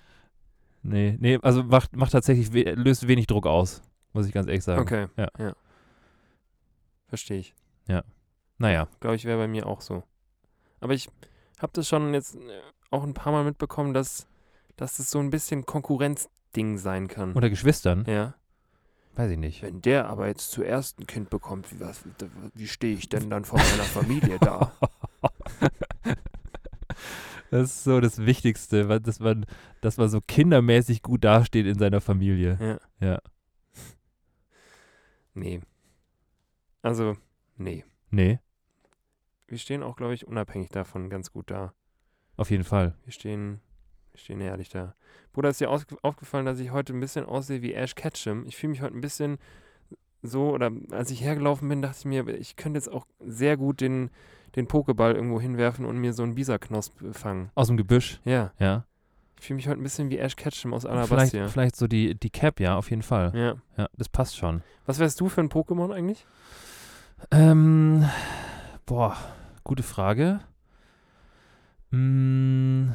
[0.83, 3.81] Nee, nee, also macht, macht tatsächlich, we löst wenig Druck aus,
[4.13, 4.83] muss ich ganz ehrlich sagen.
[4.83, 5.07] Okay.
[5.17, 5.55] Ja.
[7.13, 7.55] Verstehe ich.
[8.59, 10.03] Naja, Glaube ich, wäre bei mir auch so.
[10.81, 11.11] Aber ich
[11.61, 12.61] habe das schon jetzt äh,
[12.91, 14.27] auch ein paar Mal mitbekommen, dass,
[14.77, 17.33] dass das so ein bisschen Konkurrenzding sein kann.
[17.35, 18.35] unter Geschwistern, ja.
[19.17, 19.63] weiß ich nicht.
[19.63, 22.05] Wenn der aber jetzt zuerst ein Kind bekommt, wie, was-
[22.55, 24.73] wie stehe ich denn dann vor meiner Familie da?
[27.51, 29.45] Das ist so das Wichtigste, dass man,
[29.83, 32.81] dass man so kindermäßig gut dasteht in seiner Familie.
[33.01, 33.07] Ja.
[33.07, 33.19] Ja.
[35.35, 35.61] Nee.
[36.83, 37.17] Also,
[37.57, 37.85] nee.
[38.11, 38.39] Nee,
[39.49, 41.73] Wir stehen auch, glaube ich, unabhängig davon ganz gut da.
[42.37, 42.95] auf jeden Fall.
[43.05, 43.61] Wir stehen,
[44.13, 44.95] wir stehen ehrlich da.
[45.33, 48.45] Bruder, ist dir aufgefallen, dass ich heute ein bisschen aussehe wie Ash Ketchum?
[48.47, 49.39] Ich fühle mich heute ein bisschen
[50.23, 53.81] so, oder als ich hergelaufen bin, dachte ich mir, ich könnte jetzt auch sehr gut
[53.81, 54.11] den,
[54.57, 57.51] den Pokéball irgendwo hinwerfen und mir so einen Bisaknosp fangen.
[57.55, 58.85] Aus dem Gebüsch, Ja, ja.
[59.41, 61.49] ich fühle mich heute ein bisschen wie Ash Ketchum aus Vielleicht, Alabastia.
[61.49, 63.33] vielleicht so die, die Cap, ja, auf jeden Fall.
[63.35, 63.57] Ja.
[63.77, 64.63] Ja, das passt schon.
[64.87, 66.27] Was wärst du für ein Pokémon eigentlich?
[67.31, 68.09] Ähm,
[68.87, 69.17] boah,
[69.65, 70.41] gute Frage.
[71.91, 72.91] Mm,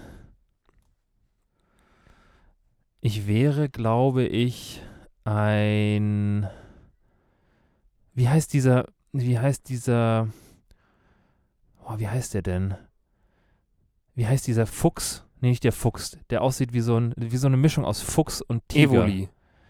[3.01, 4.81] ich wäre, glaube ich,
[5.23, 6.49] ein.
[8.13, 8.87] Wie heißt dieser.
[9.13, 10.27] Wie heißt dieser.
[11.85, 12.75] Oh, wie heißt der denn?
[14.15, 15.23] Wie heißt dieser Fuchs?
[15.41, 16.17] Nee, nicht der Fuchs.
[16.29, 19.05] Der aussieht wie so, ein, wie so eine Mischung aus Fuchs und Tiger.
[19.05, 19.29] Evoli.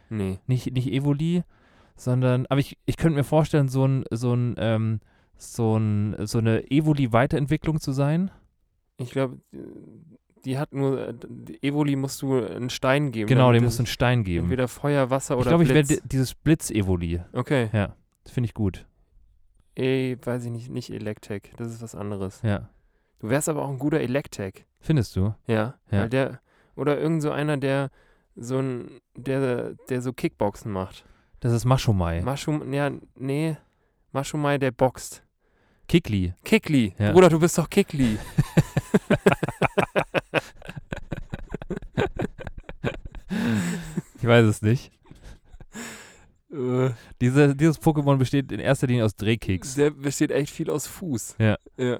[0.10, 0.40] Nee.
[0.48, 1.44] Nicht, nicht Evoli,
[1.98, 5.00] sondern, aber ich, ich könnte mir vorstellen, so ein, so ein, ähm,
[5.36, 8.32] so ein, so eine Evoli-Weiterentwicklung zu sein.
[8.98, 9.38] Ich glaube,
[10.46, 11.14] die hat nur, äh,
[11.62, 13.28] Evoli musst du einen Stein geben.
[13.28, 14.46] Genau, dem musst du einen Stein geben.
[14.46, 17.22] Entweder Feuer, Wasser Ich oder glaube, ich werde dieses Blitz-Evoli.
[17.34, 17.70] Okay.
[18.24, 18.86] Das finde ich gut.
[19.76, 21.52] Ey, weiß ich nicht, nicht Electek.
[21.58, 22.42] Das ist was anderes.
[22.42, 22.70] Ja.
[23.20, 24.66] Du wärst aber auch ein guter Electek.
[24.80, 25.36] Findest du?
[25.48, 25.76] Ja.
[25.92, 26.02] Ja.
[26.02, 26.42] Weil der,
[26.76, 27.90] oder irgend so einer, der
[28.36, 31.06] so ein, der, der so Kickboxen macht.
[31.40, 32.22] Das ist Maschomai.
[32.22, 33.58] Maschum, ja, nee.
[34.12, 35.24] Maschumai, der boxt.
[35.88, 36.34] Kikli.
[36.44, 36.94] Kickli.
[36.98, 37.12] Ja.
[37.12, 38.18] Bruder, du bist doch Kickli.
[44.18, 44.92] Ich weiß es nicht.
[46.52, 46.90] Äh,
[47.22, 49.76] Diese, dieses Pokémon besteht in erster Linie aus Drehkicks.
[49.76, 51.36] der besteht echt viel aus Fuß.
[51.40, 51.58] Ja.
[51.78, 52.00] Ja.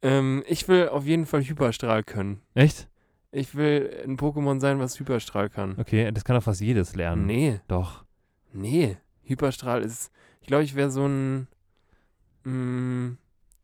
[0.00, 2.40] Ähm, ich will auf jeden Fall Hyperstrahl können.
[2.54, 2.88] Echt?
[3.32, 5.74] Ich will ein Pokémon sein, was Hyperstrahl kann.
[5.78, 7.26] Okay, das kann doch fast jedes lernen.
[7.26, 8.04] Nee, Doch.
[8.52, 8.96] Nee.
[9.24, 10.10] Hyperstrahl ist.
[10.46, 11.48] glaube, ich wäre so ein
[12.44, 13.16] mh,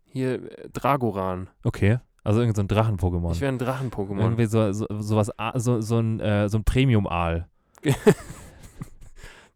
[0.04, 1.48] hier äh, Dragoran.
[1.62, 1.98] Okay.
[2.22, 3.32] Also irgend so ein Drachen-Pokémon.
[3.32, 4.20] Ich wäre ein Drachen-Pokémon.
[4.20, 7.48] Irgendwie so, so, sowas, A- so, so ein, äh, so ein Premium-Aal.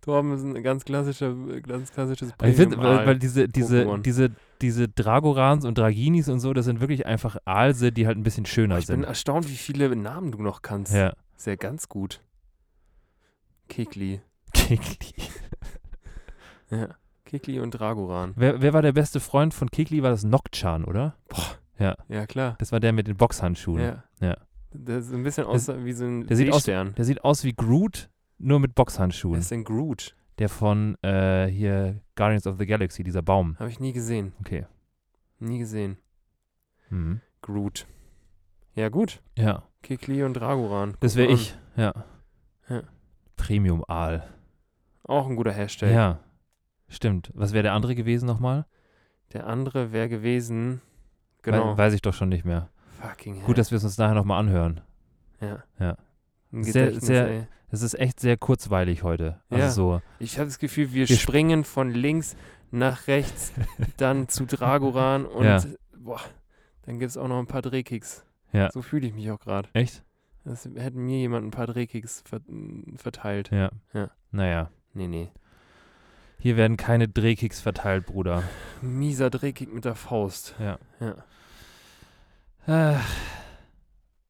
[0.01, 3.07] Torben ist ein ganz klassischer, ganz klassisches Ich finde, weil, Premium-Aal.
[3.07, 4.03] weil diese, diese, Pokémon.
[4.03, 4.31] diese,
[4.63, 8.47] diese Dragorans und Draginis und so, das sind wirklich einfach Aalse, die halt ein bisschen
[8.47, 9.05] schöner ich bin sind.
[9.05, 10.95] erstaunt, wie viele Namen du noch kannst.
[10.95, 11.13] Ja.
[11.37, 12.21] Sehr ganz gut.
[13.69, 14.21] Kekli.
[14.77, 15.15] Kekli.
[16.71, 16.89] Ja.
[17.25, 18.35] Kekli und Dragoran.
[18.37, 20.03] Wer, wer war der beste Freund von Kekli?
[20.03, 21.15] War das Noctchan, oder?
[21.79, 22.57] Ja, klar.
[22.59, 23.81] Das war der mit den Boxhandschuhen.
[23.83, 24.05] Ja.
[24.21, 24.37] Ja.
[24.73, 26.65] Der sieht ein bisschen aus wie so ein der sieht aus-.
[26.65, 29.39] Der sieht aus wie Groot, nur mit Wer Boxhandschuhen.
[29.41, 30.15] ist denn Groot?
[30.39, 33.57] Der von äh, hier Guardians of the Galaxy, dieser Baum.
[33.59, 34.33] Habe ich nie gesehen.
[34.41, 34.67] Okay.
[35.39, 35.97] Nie gesehen.
[36.91, 37.21] Mhm.
[37.41, 37.87] Groot.
[38.75, 39.23] Ja, gut.
[39.37, 40.97] Ja, Kekli und Dragoran.
[41.01, 41.57] das wäre ich.
[41.77, 41.95] Ja.
[42.69, 42.83] Ja.
[43.37, 44.29] Premium-Aal.
[45.09, 45.91] Auch ein guter Hashtag.
[45.93, 46.21] Ja.
[46.89, 47.33] Stimmt.
[47.35, 48.65] Was wäre der andere gewesen nochmal?
[49.33, 50.81] Der andere wäre gewesen.
[51.43, 51.73] Genau.
[51.73, 52.69] Wei- weiß ich doch schon nicht mehr.
[53.01, 53.45] Fucking hell.
[53.45, 54.81] Gut, dass wir es uns nachher nochmal anhören.
[55.41, 55.65] Ja.
[55.81, 55.97] Ja.
[56.53, 57.49] Sehr- sehr-.
[57.71, 59.41] Es ist echt sehr kurzweilig heute.
[59.51, 59.71] Also Ja.
[59.71, 60.03] so.
[60.19, 62.37] Ich habe das Gefühl, wir, Wir sp- springen von links
[62.71, 63.53] nach rechts,
[63.99, 65.61] dann zu Dragoran und Ja.
[65.99, 66.21] boah,
[66.83, 68.25] dann gibt es auch noch ein paar Drehkicks.
[68.53, 68.71] Ja.
[68.73, 69.69] So fühle ich mich auch gerade.
[69.75, 70.03] Echt?
[70.45, 72.41] Das hätte mir jemand ein paar Drehkicks ver
[72.97, 73.51] verteilt.
[73.51, 73.71] Ja.
[73.93, 74.11] Ja.
[74.31, 74.71] Naja.
[74.95, 75.31] Nee, nee.
[76.39, 78.45] Hier werden keine Drehkicks verteilt, Bruder.
[78.81, 80.55] Mieser Drehkick mit der Faust.
[80.61, 80.79] Ja.
[81.01, 82.93] Ja.
[82.95, 82.99] Äh,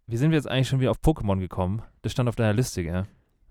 [0.06, 1.82] wie sind wir jetzt eigentlich schon wieder auf Pokémon gekommen?
[2.02, 3.04] Das stand auf deiner Liste, gell?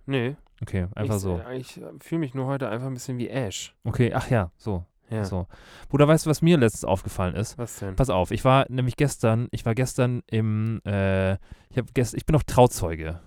[0.08, 0.36] Nee.
[0.62, 1.38] Okay, einfach ich, so.
[1.40, 3.76] äh, Ich fühle mich nur heute einfach ein bisschen wie Ash.
[3.84, 4.86] Okay, ach ja, so.
[5.10, 5.24] Ja.
[5.24, 5.48] so.
[5.90, 7.58] Bruder, weißt du, was mir letztens aufgefallen ist?
[7.58, 7.96] Was denn?
[7.96, 11.34] Pass auf, ich war nämlich gestern, ich war gestern im, äh,
[11.70, 13.20] ich habe gest, ich bin noch Trauzeuge.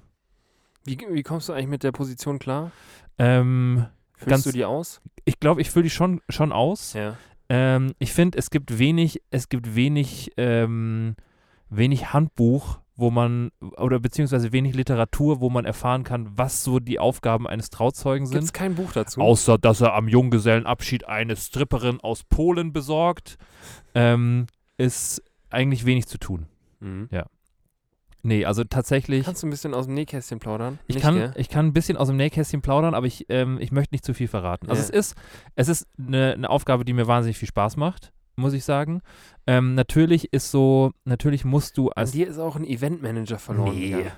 [0.85, 2.73] Wie, wie kommst du eigentlich mit der Position klar?
[3.21, 5.01] Ähm, Füllst Ganz- du die aus?
[5.25, 6.93] ich glaube, ich fülle die schon, schon aus.
[6.95, 7.17] Ja.
[7.49, 11.17] Ähm, ich finde, es gibt wenig, es gibt wenig, ähm,
[11.69, 16.99] wenig Handbuch, wo man, oder beziehungsweise wenig Literatur, wo man erfahren kann, was so die
[16.99, 18.53] Aufgaben eines Trauzeugen Gibt es sind.
[18.55, 19.21] kein Buch dazu?
[19.23, 23.39] Außer, dass er am Junggesellenabschied eine Stripperin aus Polen besorgt,
[23.95, 24.47] ähm,
[24.77, 26.47] ist eigentlich wenig zu tun.
[26.81, 27.09] Mhm.
[28.23, 29.25] Nee, also tatsächlich.
[29.25, 30.79] Kannst du ein bisschen aus dem Nähkästchen plaudern?
[30.87, 31.33] Ich Nicht, kann, gell?
[31.37, 34.13] ich kann ein bisschen aus dem Nähkästchen plaudern, aber ich, ähm, ich möchte nicht zu
[34.15, 34.69] viel verraten.
[34.69, 34.89] Also Ja.
[34.89, 35.17] es ist,
[35.55, 39.01] es ist eine, eine Aufgabe, die mir wahnsinnig viel Spaß macht, muss ich sagen.
[39.47, 43.75] Ähm, natürlich ist so, natürlich musst du An als dir ist auch ein Eventmanager verloren.
[43.75, 43.91] Nee.
[43.91, 44.13] gegangen.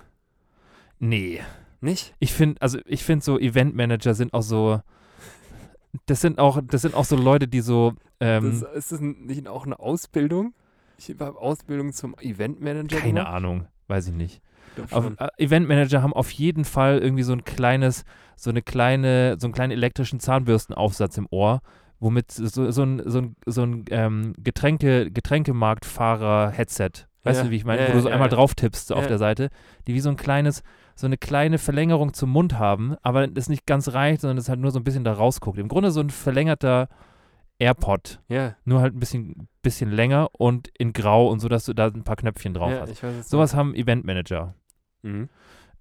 [0.98, 1.40] Nee.
[1.80, 2.14] Nicht?
[2.20, 4.80] Ich finde, also ich finde so Eventmanager sind auch so,
[6.06, 9.46] das sind auch, das sind auch so Leute, die so, ähm, das, ist das nicht
[9.48, 10.54] auch eine Ausbildung?
[10.96, 13.26] Ich habe Ausbildung zum Eventmanager keine gemacht.
[13.34, 14.42] Ahnung, weiß ich nicht.
[14.90, 18.04] Auf, äh, Eventmanager haben auf jeden Fall irgendwie so ein kleines,
[18.36, 21.60] so eine kleine, so einen kleinen elektrischen Zahnbürstenaufsatz im Ohr,
[22.00, 27.56] womit so, so ein, so ein, so ein ähm, Getränke, Getränkemarktfahrer-Headset, weißt Ja, du, wie
[27.56, 29.50] ich meine, ja, wo du so ja, einmal drauf tippst so auf der Seite,
[29.86, 30.62] die wie so ein kleines,
[30.94, 34.60] so eine kleine Verlängerung zum Mund haben, aber das nicht ganz reicht, sondern das halt
[34.60, 35.58] nur so ein bisschen da rausguckt.
[35.58, 36.88] Im Grunde so ein verlängerter
[37.58, 41.74] AirPod, ja, nur halt ein bisschen, bisschen länger und in grau und so, dass du
[41.74, 42.90] da ein paar Knöpfchen drauf ja, hast.
[42.90, 44.54] ich weiß es Sowas haben Eventmanager.
[45.02, 45.28] Mhm.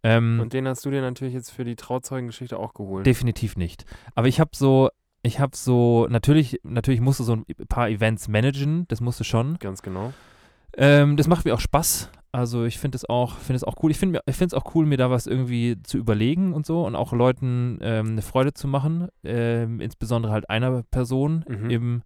[0.03, 3.05] Ähm, Und den hast du dir natürlich jetzt für die Trauzeugengeschichte auch geholt.
[3.05, 3.85] Definitiv nicht.
[4.15, 4.89] Aber ich habe so,
[5.21, 9.23] ich habe so, natürlich, natürlich musst du so ein paar Events managen, das musst du
[9.23, 9.57] schon.
[9.59, 10.13] Ganz genau.
[10.75, 12.09] Ähm, das macht mir auch Spaß.
[12.33, 13.91] Also ich finde es auch, finde es auch cool.
[13.91, 17.11] Ich finde es auch cool, mir da was irgendwie zu überlegen und so und auch
[17.11, 19.09] Leuten ähm, eine Freude zu machen.
[19.23, 21.69] Ähm, insbesondere halt einer Person Mhm.
[21.69, 22.03] im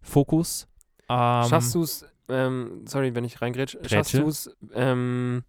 [0.00, 0.68] Fokus.
[1.08, 5.42] Ähm, Schaffst du es, ähm, sorry, wenn ich reingrätsche, schaffst du es, ähm,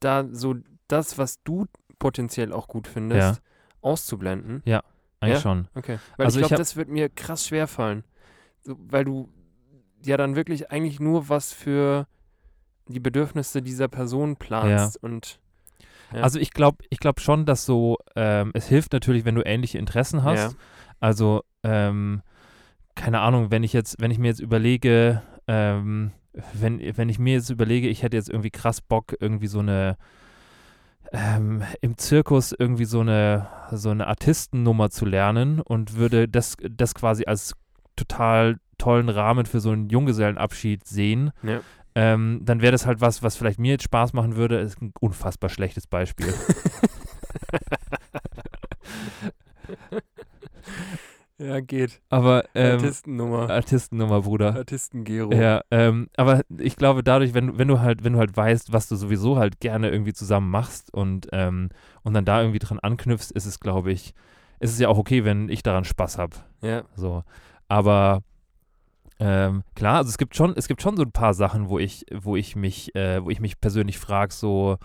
[0.00, 0.56] da so
[0.88, 1.66] das, was du
[1.98, 3.40] potenziell auch gut findest,
[3.80, 4.62] auszublenden?
[5.20, 5.40] eigentlich ja?
[5.40, 5.68] schon.
[5.74, 5.98] Okay.
[6.16, 8.04] Weil Also ich glaube, das wird mir krass schwer fallen.
[8.62, 9.28] So, weil du
[10.04, 12.06] ja dann wirklich eigentlich nur was für
[12.88, 15.38] die Bedürfnisse dieser Person planst und
[16.12, 16.22] Ja.
[16.22, 19.78] Also ich glaube ich glaub schon, dass so, ähm, es hilft natürlich, wenn du ähnliche
[19.78, 20.52] Interessen hast.
[20.52, 20.58] Ja.
[21.00, 22.22] Also, ähm,
[22.94, 26.12] keine Ahnung, wenn ich jetzt, wenn ich mir jetzt überlege, ähm,
[26.52, 29.96] wenn, wenn ich mir jetzt überlege, ich hätte jetzt irgendwie krass Bock, irgendwie so eine
[31.12, 36.94] ähm, im Zirkus irgendwie so eine, so eine Artistennummer zu lernen und würde das, das
[36.94, 37.54] quasi als
[37.96, 41.60] total tollen Rahmen für so einen Junggesellenabschied sehen, Ja.
[41.94, 44.58] Ähm, dann wäre das halt was, was vielleicht mir jetzt Spaß machen würde.
[44.58, 46.32] Ist ein unfassbar schlechtes Beispiel.
[51.38, 52.00] ja, geht.
[52.08, 53.50] Aber ähm, Artistennummer.
[53.50, 54.54] Artistennummer, Bruder.
[54.54, 55.32] Artistengero.
[55.32, 58.72] Ja, ähm, aber ich glaube, dadurch, wenn, du- wenn du halt, wenn du halt weißt,
[58.72, 61.70] was du sowieso halt gerne irgendwie zusammen machst und, ähm,
[62.02, 64.14] und dann da irgendwie dran anknüpfst, ist es, glaube ich,
[64.60, 66.36] ist es ja auch okay, wenn ich daran Spaß habe.
[66.62, 66.84] ja.
[66.94, 67.24] So.
[67.68, 68.22] Aber
[69.24, 72.04] ähm, klar, also es gibt schon, es gibt schon so ein paar Sachen, wo ich,
[72.12, 74.78] wo ich mich, äh, wo ich mich persönlich frage, so,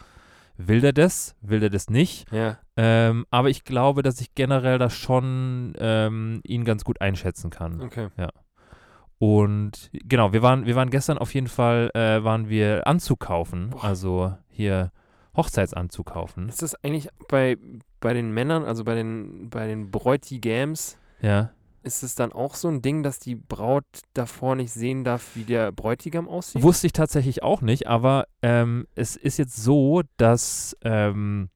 [0.57, 1.35] will der das?
[1.41, 2.31] Will der das nicht?
[2.31, 2.59] Ja.
[2.75, 7.81] Ähm, aber ich glaube, dass ich generell da schon ähm, ihn ganz gut einschätzen kann.
[7.81, 8.09] Okay.
[9.19, 13.73] Und genau, wir waren, wir waren gestern auf jeden Fall, äh, waren wir Anzug kaufen,
[13.81, 14.91] also hier
[15.35, 16.49] Hochzeitsanzug kaufen.
[16.49, 17.57] Ist das eigentlich bei,
[17.99, 21.49] bei den Männern, also bei den, bei den Bräutigams, Ja.
[21.87, 25.43] Ist es dann auch so ein Ding, dass die Braut davor nicht sehen darf, wie
[25.43, 26.61] der Bräutigam aussieht?
[26.61, 31.49] Wusste ich tatsächlich auch nicht, aber ähm, es ist jetzt so, dass ähm,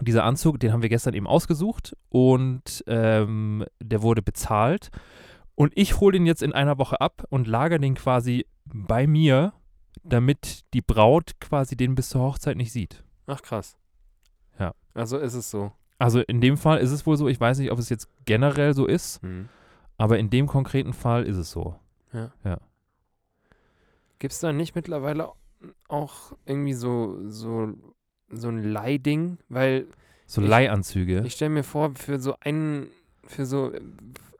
[0.00, 4.90] dieser Anzug, den haben wir gestern eben ausgesucht und ähm, der wurde bezahlt.
[5.54, 9.52] Und ich hole den jetzt in einer Woche ab und lagere den quasi bei mir,
[10.02, 13.02] damit die Braut quasi den bis zur Hochzeit nicht sieht.
[13.26, 13.76] Ach krass.
[14.58, 14.74] Ja.
[14.94, 15.72] Also ist es so.
[15.98, 18.72] Also in dem Fall ist es wohl so, ich weiß nicht, ob es jetzt generell
[18.74, 19.48] so ist, Hm.
[20.00, 21.74] Aber in dem konkreten Fall ist es so.
[24.18, 25.30] Gibt es da nicht mittlerweile
[25.88, 27.72] auch irgendwie so, so,
[28.30, 29.38] so ein Leihding?
[29.48, 29.86] Weil
[30.26, 31.22] So Ich- Leihanzüge.
[31.24, 32.86] ich stelle mir vor, für so ein,
[33.24, 33.72] für so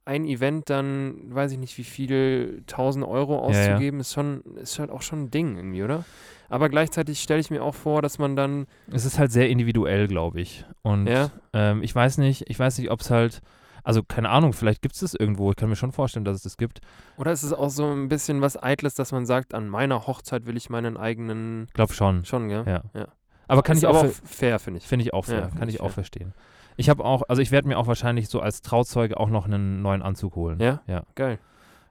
[0.04, 3.48] ein Event dann, weiß ich nicht, wie viel, 1000 Euro Ja, ja.
[3.74, 6.04] auszugeben, ist schon, ist halt auch schon ein Ding irgendwie, oder?
[6.48, 10.08] Aber gleichzeitig stelle ich mir auch vor, dass man dann, Es ist halt sehr individuell,
[10.08, 10.64] glaube ich.
[10.82, 13.40] Und ja, ähm, ich weiß nicht, ich weiß nicht, ob es halt,
[13.84, 15.50] also keine Ahnung, vielleicht gibt es das irgendwo.
[15.50, 16.80] Ich kann mir schon vorstellen, dass es das gibt.
[17.16, 20.46] oder ist es auch so ein bisschen was Eitles, dass man sagt, an meiner Hochzeit
[20.46, 22.24] will ich meinen eigenen, Ich glaube schon.
[22.24, 22.64] schon, gell?
[22.66, 22.82] Ja.
[22.94, 23.08] Ja.
[23.48, 24.86] Aber kann ist ich auch, fair, finde ich.
[24.86, 25.40] finde ich auch fair.
[25.52, 25.94] Ja, kann ich ich auch fair.
[25.94, 26.34] verstehen.
[26.76, 29.82] Ich habe auch, also ich werde mir auch wahrscheinlich so als Trauzeuge auch noch einen
[29.82, 30.60] neuen Anzug holen.
[30.60, 30.80] Ja?
[30.86, 31.02] Ja.
[31.16, 31.38] Geil.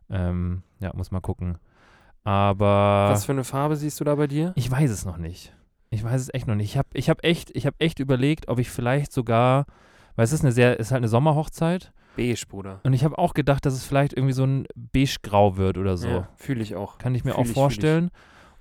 [0.10, 1.58] Ähm, ja, muss mal gucken.
[2.24, 4.54] Aber Was für eine Farbe siehst du da bei dir?
[4.56, 5.54] ich weiß es noch nicht.
[5.90, 6.70] Ich weiß es echt noch nicht.
[6.72, 9.66] Ich habe ich hab echt, ich habe echt überlegt, ob ich vielleicht sogar,
[10.20, 12.82] weil es ist eine sehr, es ist halt eine Sommerhochzeit Beige, Bruder.
[12.84, 16.10] und ich habe auch gedacht, dass es vielleicht irgendwie so ein beige-grau wird oder so.
[16.10, 16.98] Ja, Fühle ich auch.
[16.98, 18.12] Kann ich mir Fühl auch ich, vorstellen.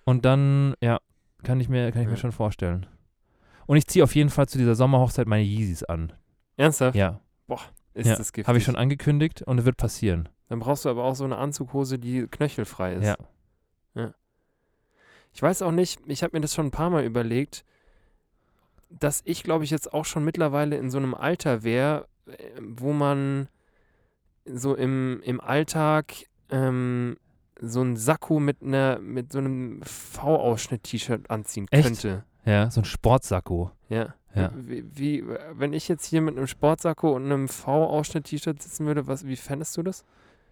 [0.04, 1.00] Und dann, ja,
[1.42, 2.20] kann ich mir, kann ich mir Ja.
[2.20, 2.86] schon vorstellen.
[3.66, 6.12] Und ich ziehe auf jeden Fall zu dieser Sommerhochzeit meine Yeezys an.
[6.56, 6.94] Ernsthaft?
[6.96, 7.18] Ja,
[7.94, 8.14] Ist ja.
[8.14, 8.46] das giftig?
[8.46, 10.28] habe ich schon angekündigt und es wird passieren.
[10.48, 13.04] Dann brauchst du aber auch so eine Anzughose, die knöchelfrei ist.
[13.04, 13.16] Ja.
[15.34, 17.64] Ich weiß auch nicht, ich habe mir das schon ein paar Mal überlegt,
[18.91, 22.93] dass ich, glaube ich, jetzt auch schon mittlerweile in so einem Alter wäre, äh, wo
[22.93, 23.49] man
[24.45, 26.14] so im, im Alltag
[26.51, 27.16] ähm,
[27.61, 31.84] so ein Sakko mit einer mit so einem V-Ausschnitt-T-Shirt anziehen Echt?
[31.84, 32.24] könnte.
[32.45, 33.72] Ja, so ein Sportsacko.
[33.89, 34.14] Ja.
[34.34, 34.53] Ja.
[34.55, 39.26] Wie, wie, wenn ich jetzt hier mit einem Sportsacko und einem V-Ausschnitt-T-Shirt sitzen würde, was,
[39.26, 40.05] wie fändest du das?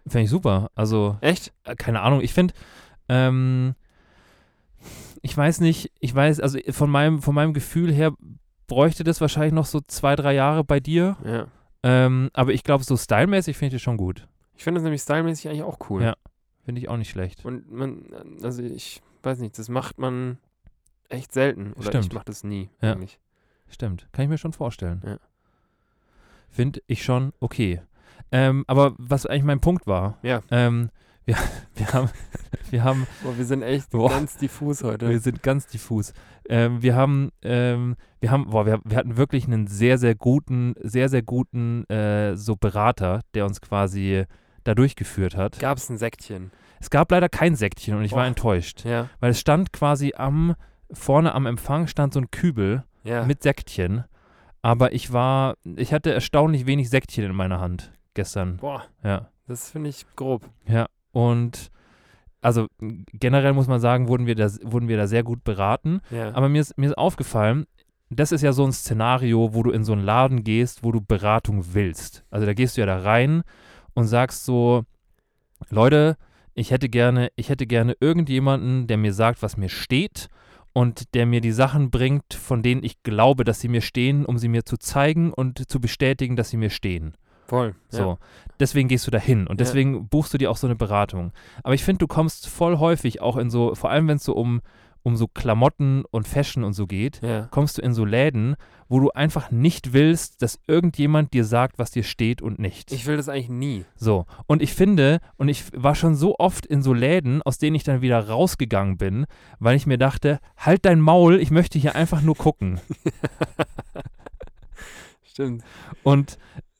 [0.05, 0.69] Finde ich super.
[0.75, 1.53] Also, Echt?
[1.63, 2.53] äh, keine Ahnung, ich finde,
[3.07, 3.75] ähm,
[5.21, 8.13] ich weiß nicht, ich weiß, also von meinem, von meinem Gefühl her
[8.67, 11.17] bräuchte das wahrscheinlich noch so zwei, drei Jahre bei dir.
[11.25, 11.47] Ja.
[11.83, 14.27] Ähm, aber ich glaube, so stylmäßig finde ich das schon gut.
[14.55, 16.03] Ich finde das nämlich stylmäßig eigentlich auch cool.
[16.03, 16.15] Ja.
[16.65, 17.45] Finde ich auch nicht schlecht.
[17.45, 18.05] Und man,
[18.43, 20.37] also ich weiß nicht, das macht man
[21.09, 21.71] echt selten.
[21.73, 22.13] Oder ich Stimmt.
[22.13, 22.93] mache das nie, Ja.
[22.93, 23.19] eigentlich.
[23.69, 24.07] Stimmt.
[24.11, 25.01] Kann ich mir schon vorstellen.
[25.05, 25.17] Ja.
[26.49, 27.81] Finde ich schon okay.
[28.31, 30.41] Ähm, aber was eigentlich mein Punkt war, Ja.
[30.51, 30.89] ähm,
[31.27, 31.35] wir,
[31.75, 32.09] wir haben,
[32.71, 34.09] wir haben, Boah, wir sind echt Boah.
[34.09, 35.07] ganz diffus heute.
[35.09, 36.13] wir sind ganz diffus.
[36.49, 40.73] Ähm, wir haben, ähm, wir haben, boah, wir, wir hatten wirklich einen sehr, sehr guten,
[40.81, 44.23] sehr, sehr guten äh, so Berater, der uns quasi
[44.63, 45.59] da durchgeführt hat.
[45.59, 46.51] Gab es ein Säckchen?
[46.79, 48.27] Es gab leider kein Säckchen und ich war Boah.
[48.27, 49.09] enttäuscht, Ja.
[49.19, 50.55] weil es stand quasi am,
[50.91, 53.25] vorne am Empfang stand so ein Kübel Ja.
[53.25, 54.05] mit Säckchen.
[54.61, 58.57] Aber ich war, ich hatte erstaunlich wenig Säckchen in meiner Hand gestern.
[58.57, 59.29] Boah, Ja.
[59.47, 60.49] das finde ich grob.
[60.65, 60.87] Ja.
[61.17, 61.71] Und
[62.41, 66.01] also generell muss man sagen, wurden wir da, wurden wir da sehr gut beraten.
[66.11, 66.35] Ja.
[66.35, 67.65] Aber mir ist, mir ist aufgefallen,
[68.11, 71.01] das ist ja so ein Szenario, wo du in so einen Laden gehst, wo du
[71.01, 72.23] Beratung willst.
[72.29, 73.41] Also da gehst du ja da rein
[73.95, 74.83] und sagst so,
[75.71, 76.17] Leute,
[76.53, 80.27] ich hätte gerne, ich hätte gerne irgendjemanden, der mir sagt, was mir steht
[80.71, 84.37] und der mir die Sachen bringt, von denen ich glaube, dass sie mir stehen, um
[84.37, 87.15] sie mir zu zeigen und zu bestätigen, dass sie mir stehen.
[87.47, 87.75] Voll.
[87.89, 88.17] So.
[88.59, 89.65] Deswegen gehst du da hin und Ja.
[89.65, 91.31] deswegen buchst du dir auch so eine Beratung.
[91.63, 94.33] Aber ich finde, du kommst voll häufig auch in so, vor allem wenn es so
[94.33, 94.61] um,
[95.03, 97.29] um so Klamotten und Fashion und so geht, Ja.
[97.29, 97.47] ja.
[97.51, 98.55] kommst du in so Läden,
[98.89, 102.91] wo du einfach nicht willst, dass irgendjemand dir sagt, was dir steht und nicht.
[102.91, 103.85] Ich will das eigentlich nie.
[103.95, 104.25] so.
[104.47, 107.83] Und ich finde, und ich war schon so oft in so Läden, aus denen ich
[107.83, 109.25] dann wieder rausgegangen bin,
[109.59, 112.79] weil ich mir dachte, halt dein Maul, ich möchte hier einfach nur gucken.
[115.23, 115.63] Stimmt.
[116.03, 116.37] Und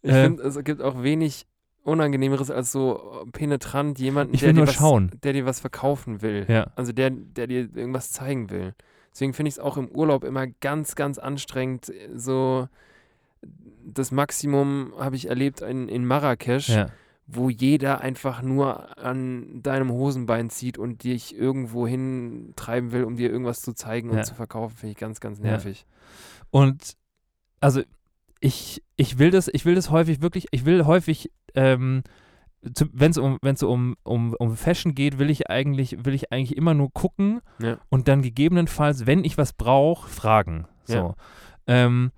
[0.08, 1.46] Ich Äh, finde, es gibt auch wenig
[1.84, 5.12] Unangenehmeres als so penetrant jemanden, Ich der, will dir nur was, schauen.
[5.24, 6.46] der dir was verkaufen will.
[6.50, 8.74] ja, Also der, der dir irgendwas zeigen will.
[9.14, 11.92] Deswegen finde ich es auch im Urlaub immer ganz, ganz anstrengend.
[12.14, 12.68] So
[13.86, 16.88] das Maximum habe ich erlebt in, in Marrakesch, ja,
[17.26, 23.30] wo jeder einfach nur an deinem Hosenbein zieht und dich irgendwo hintreiben will, um dir
[23.32, 24.24] irgendwas zu zeigen und Ja.
[24.24, 25.46] zu verkaufen, finde ich ganz, ganz Ja.
[25.46, 25.86] nervig.
[26.52, 26.94] Und
[27.60, 27.82] also
[28.40, 32.04] ich, ich will das, ich will das häufig wirklich, ich will häufig, ähm,
[32.62, 36.58] wenn es um, wenn's um, um, um Fashion geht, will ich eigentlich, will ich eigentlich
[36.58, 37.78] immer nur gucken Ja.
[37.90, 40.68] und dann gegebenenfalls, wenn ich was brauche, fragen.
[40.86, 40.94] So.
[40.96, 41.16] Ja.
[41.68, 42.12] Ähm,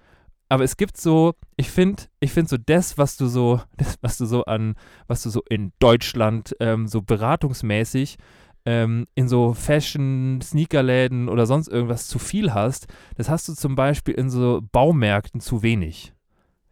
[0.52, 4.18] aber es gibt so, ich finde, ich finde so das, was du so, das, was
[4.18, 4.76] du so an,
[5.08, 8.18] was du so in Deutschland ähm, so beratungsmäßig
[8.66, 13.76] ähm, in so Fashion, Sneakerläden oder sonst irgendwas zu viel hast, das hast du zum
[13.76, 16.14] Beispiel in so Baumärkten zu wenig.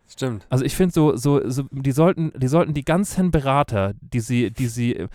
[0.10, 0.48] Stimmt.
[0.50, 4.52] Also ich finde so, so, so, die sollten, die sollten die ganzen Berater, die sie,
[4.52, 5.08] die sie,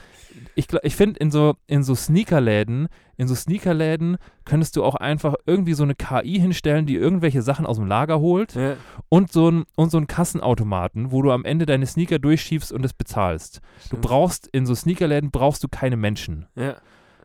[0.54, 5.34] ich, ich finde in so, in so Sneakerläden, in so Sneakerläden könntest du auch einfach
[5.46, 8.76] irgendwie so eine KI hinstellen, die irgendwelche Sachen aus dem Lager holt Ja,
[9.08, 12.84] und so ein, und so einen Kassenautomaten, wo du am Ende deine Sneaker durchschiebst und
[12.84, 13.56] es bezahlst.
[13.56, 14.02] Du stimmt.
[14.02, 16.46] brauchst, in so Sneakerläden brauchst du keine Menschen.
[16.54, 16.76] Ja.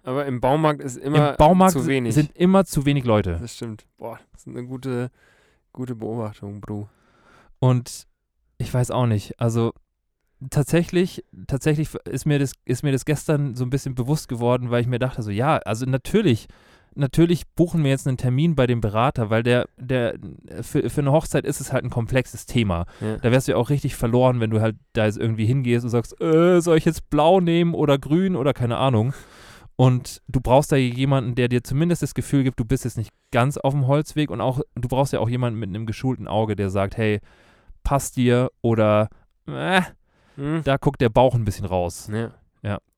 [0.04, 2.14] Aber im Baumarkt ist immer Im Baumarkt zu wenig.
[2.16, 3.40] sind immer zu wenig Leute.
[3.42, 3.86] das stimmt.
[3.98, 5.12] Boah, das ist eine gute,
[5.74, 6.88] gute Beobachtung, Bro.
[7.60, 8.08] Und
[8.58, 9.40] ich weiß auch nicht.
[9.40, 9.74] Also
[10.50, 14.82] tatsächlich, tatsächlich ist mir das, ist mir das gestern so ein bisschen bewusst geworden, weil
[14.82, 16.48] ich mir dachte, so ja, also natürlich,
[16.96, 20.16] natürlich buchen wir jetzt einen Termin bei dem Berater, weil der, der,
[20.62, 22.86] für, für eine Hochzeit ist es halt ein komplexes Thema.
[23.02, 23.18] Ja.
[23.18, 25.90] Da wärst du ja auch richtig verloren, wenn du halt da jetzt irgendwie hingehst und
[25.90, 29.14] sagst, äh, soll ich jetzt blau nehmen oder grün oder keine Ahnung.
[29.76, 33.12] Und du brauchst da jemanden, der dir zumindest das Gefühl gibt, du bist jetzt nicht
[33.32, 36.56] ganz auf dem Holzweg und auch, du brauchst ja auch jemanden mit einem geschulten Auge,
[36.56, 37.20] der sagt, hey,
[37.88, 39.08] passt dir oder
[39.48, 39.82] äh,
[40.36, 40.62] Hm?
[40.66, 42.10] da guckt der Bauch ein bisschen raus.
[42.12, 42.32] Ja.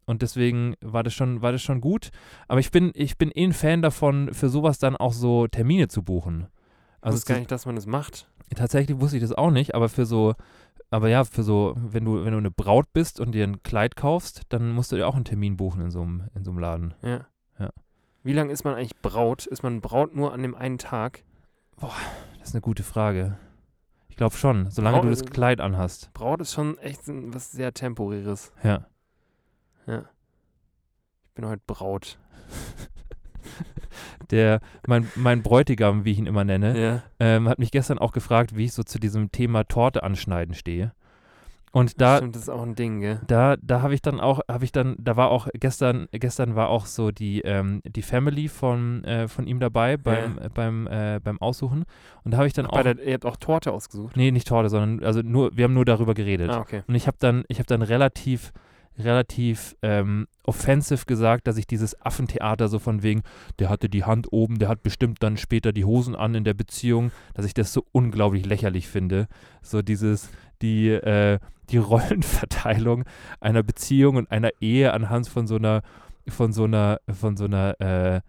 [0.05, 2.09] Und deswegen war das schon, war das schon gut.
[2.47, 5.87] Aber ich bin, ich bin eh ein Fan davon, für sowas dann auch so Termine
[5.87, 6.47] zu buchen.
[6.99, 8.27] Also ist gar nicht, dass man das macht.
[8.55, 10.33] tatsächlich wusste ich das auch nicht, aber für so,
[10.89, 13.95] aber ja, für so, wenn du, wenn du eine Braut bist und dir ein Kleid
[13.95, 16.59] kaufst, dann musst du dir auch einen Termin buchen in so einem, in so einem
[16.59, 16.95] Laden.
[17.03, 17.27] Ja.
[17.59, 17.69] Ja.
[18.23, 19.45] Wie lange ist man eigentlich Braut?
[19.45, 21.23] Ist man Braut nur an dem einen Tag?
[22.39, 23.37] Das ist eine gute Frage.
[24.20, 26.11] Ich glaube schon, solange Braut du das Kleid anhast.
[26.13, 28.51] Braut ist schon echt was sehr Temporäres.
[28.65, 28.86] Ja.
[29.88, 32.20] Ich bin heute Braut.
[34.30, 37.03] Der, mein, mein Bräutigam, wie ich ihn immer nenne, Ja.
[37.22, 40.91] ähm, hat mich gestern auch gefragt, wie ich so zu diesem Thema Torte anschneiden stehe.
[41.72, 43.22] Und da, Stimmt, das ist auch ein Ding, gell?
[43.28, 46.70] da, da habe ich dann auch, habe ich dann, da war auch gestern, gestern war
[46.70, 51.20] auch so die, ähm, die Family von, äh, von ihm dabei beim, äh, beim, äh,
[51.24, 51.86] beim Aussuchen.
[52.24, 54.17] Und da habe ich dann Bei auch, der, ihr habt auch Torte ausgesucht.
[54.17, 56.49] nee, nicht Torte, sondern, also nur, wir haben nur darüber geredet.
[56.49, 56.82] Ah, okay.
[56.88, 58.51] Und ich habe dann, ich habe dann relativ,
[58.99, 63.23] relativ ähm, offensive gesagt, dass ich dieses Affentheater so von wegen,
[63.59, 66.53] der hatte die Hand oben, der hat bestimmt dann später die Hosen an in der
[66.53, 69.27] Beziehung, dass ich das so unglaublich lächerlich finde.
[69.61, 70.29] So dieses,
[70.61, 71.39] die, äh,
[71.69, 73.05] die Rollenverteilung
[73.39, 75.81] einer Beziehung und einer Ehe anhand von so einer,
[76.27, 78.21] von so einer, von so einer, äh,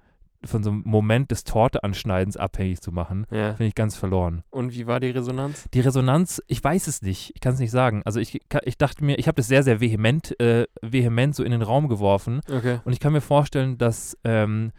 [0.44, 3.48] von so einem Moment des Torte-Anschneidens abhängig zu machen, Ja.
[3.54, 4.42] finde ich ganz verloren.
[4.50, 5.68] Und wie war die Resonanz?
[5.74, 7.32] Die Resonanz, ich weiß es nicht.
[7.34, 8.02] Ich kann es nicht sagen.
[8.04, 11.50] Also ich, ich dachte mir, ich habe das sehr, sehr vehement, äh, vehement so in
[11.50, 12.40] den Raum geworfen.
[12.50, 12.80] Okay.
[12.84, 14.72] Und ich kann mir vorstellen, dass, ähm,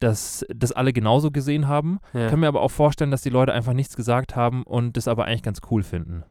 [0.00, 1.98] dass das alle genauso gesehen haben.
[2.14, 2.28] Ja.
[2.28, 5.26] Kann mir aber auch vorstellen, dass die Leute einfach nichts gesagt haben und das aber
[5.26, 6.24] eigentlich ganz cool finden.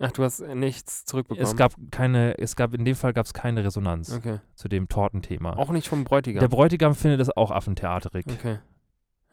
[0.00, 1.44] Ach, du hast nichts zurückbekommen.
[1.44, 4.38] Es gab keine, es gab, in dem Fall gab es keine Resonanz Okay.
[4.54, 5.54] zu dem Tortenthema.
[5.56, 6.40] Auch nicht vom Bräutigam.
[6.40, 8.26] Der Bräutigam findet das auch affentheaterig.
[8.28, 8.58] Okay.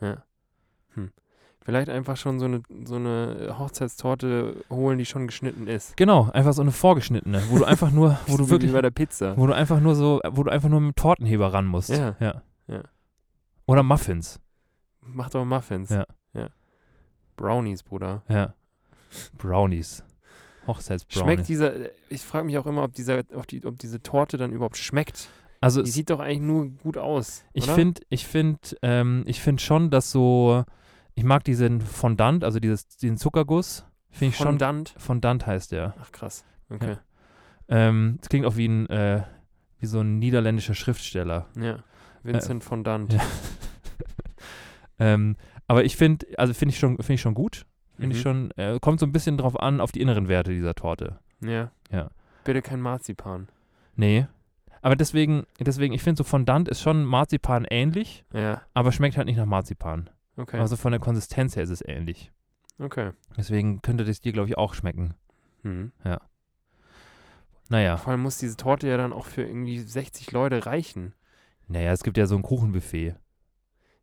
[0.01, 0.23] Ja.
[0.95, 1.11] Hm.
[1.61, 5.97] Vielleicht einfach schon so eine, so eine Hochzeitstorte holen, die schon geschnitten ist.
[5.97, 9.37] Genau, einfach so eine vorgeschnittene, wo du einfach nur, wo du wirklich bei der Pizza.
[9.37, 11.89] Wo du einfach nur so, wo du einfach nur mit dem Tortenheber ran musst.
[11.89, 12.15] Ja.
[12.19, 12.41] ja.
[12.67, 12.81] Ja.
[13.67, 14.39] Oder Muffins.
[15.01, 15.89] Mach doch Muffins.
[15.89, 16.05] Ja.
[16.33, 16.49] ja.
[17.35, 18.23] Brownies, Bruder.
[18.27, 18.53] Ja.
[19.37, 20.03] Brownies.
[20.67, 21.23] Hochzeitsbrownies.
[21.33, 21.73] Schmeckt dieser,
[22.09, 25.29] ich frage mich auch immer, ob, dieser, ob, die, ob diese Torte dann überhaupt schmeckt.
[25.61, 27.43] also Die sieht doch eigentlich nur gut aus.
[27.53, 30.63] ich finde, ich finde, ähm, ich finde schon, dass so,
[31.13, 34.47] ich mag diesen Fondant, also dieses, diesen Zuckerguss, finde ich schon.
[34.47, 34.93] Fondant.
[34.97, 35.93] Fondant heißt der.
[36.01, 36.45] Ach krass.
[36.69, 36.97] Okay.
[37.67, 39.23] Ähm, das klingt auch wie ein, äh,
[39.79, 41.47] wie so ein niederländischer Schriftsteller.
[41.59, 41.79] Ja.
[42.23, 43.13] Vincent Fondant.
[43.13, 43.21] ja.
[44.97, 45.35] Ähm,
[45.67, 47.65] aber ich finde, also finde ich schon, finde ich schon gut.
[47.97, 48.27] Finde ich Mhm.
[48.27, 51.19] schon, äh, kommt so ein bisschen drauf an, auf die inneren Werte dieser Torte.
[51.41, 51.71] Ja.
[51.91, 52.09] Ja.
[52.43, 53.47] Bitte kein Marzipan.
[53.95, 54.27] Nee.
[54.81, 58.61] Aber deswegen, deswegen, ich finde so Fondant ist schon Marzipan ähnlich, Ja.
[58.73, 60.09] aber schmeckt halt nicht nach Marzipan.
[60.37, 60.59] Okay.
[60.59, 62.31] Also von der Konsistenz her ist es ähnlich.
[62.77, 63.11] okay.
[63.37, 65.13] Deswegen könnte das dir, glaube ich, auch schmecken.
[65.63, 65.91] Hm.
[67.69, 71.13] Naja, Vor allem muss diese Torte ja dann auch für irgendwie 60 Leute reichen.
[71.67, 73.15] naja, es gibt ja so ein Kuchenbuffet.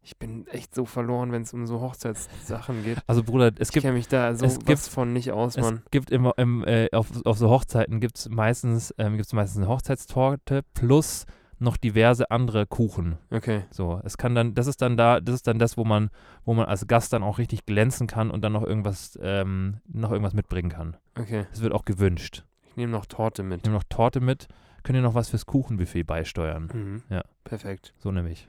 [0.05, 2.98] Ich bin echt so verloren, wenn es um so Hochzeitssachen geht.
[3.07, 5.62] Also Bruder, es Ich gibt kenne mich da so es gibt- von nicht aus, Es
[5.64, 5.82] Mann.
[5.92, 9.68] gibt immer im, äh, auf, auf so Hochzeiten gibt es meistens, ähm, gibt's meistens eine
[9.68, 11.26] Hochzeitstorte plus
[11.61, 13.18] noch diverse andere Kuchen.
[13.30, 13.62] Okay.
[13.70, 16.11] So, es kann dann, das ist dann da, das ist dann das, wo man,
[16.44, 20.11] wo man als Gast dann auch richtig glänzen kann und dann noch irgendwas, ähm, noch
[20.11, 20.96] irgendwas mitbringen kann.
[21.16, 21.46] Okay.
[21.53, 22.44] Es wird auch gewünscht.
[22.64, 23.59] Ich nehme noch Torte mit.
[23.59, 24.48] Ich nehme noch Torte mit,
[24.82, 26.68] könnt ihr noch was fürs Kuchenbuffet beisteuern.
[26.74, 27.03] Mhm.
[27.09, 27.22] Ja.
[27.44, 27.94] Perfekt.
[27.98, 28.48] So nämlich.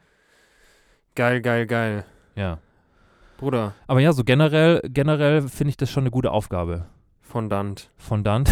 [1.16, 2.06] Geil, geil, geil.
[2.36, 2.60] Ja.
[3.38, 6.86] Bruder, Aber ja, so generell, generell finde ich das schon eine gute Aufgabe.
[7.22, 7.90] Fondant.
[7.98, 8.46] Von dann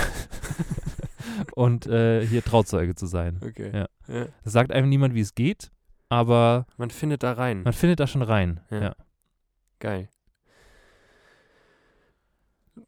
[1.55, 3.39] und äh, hier Trauzeuge zu sein.
[3.45, 3.72] Okay.
[3.74, 3.88] Ja.
[4.14, 4.26] ja.
[4.43, 5.72] Sagt einem niemand, wie es geht,
[6.09, 7.64] aber Man findet da rein.
[7.64, 8.59] man findet da schon rein.
[8.70, 8.82] Ja.
[8.82, 8.95] Ja.
[9.80, 10.09] Geil.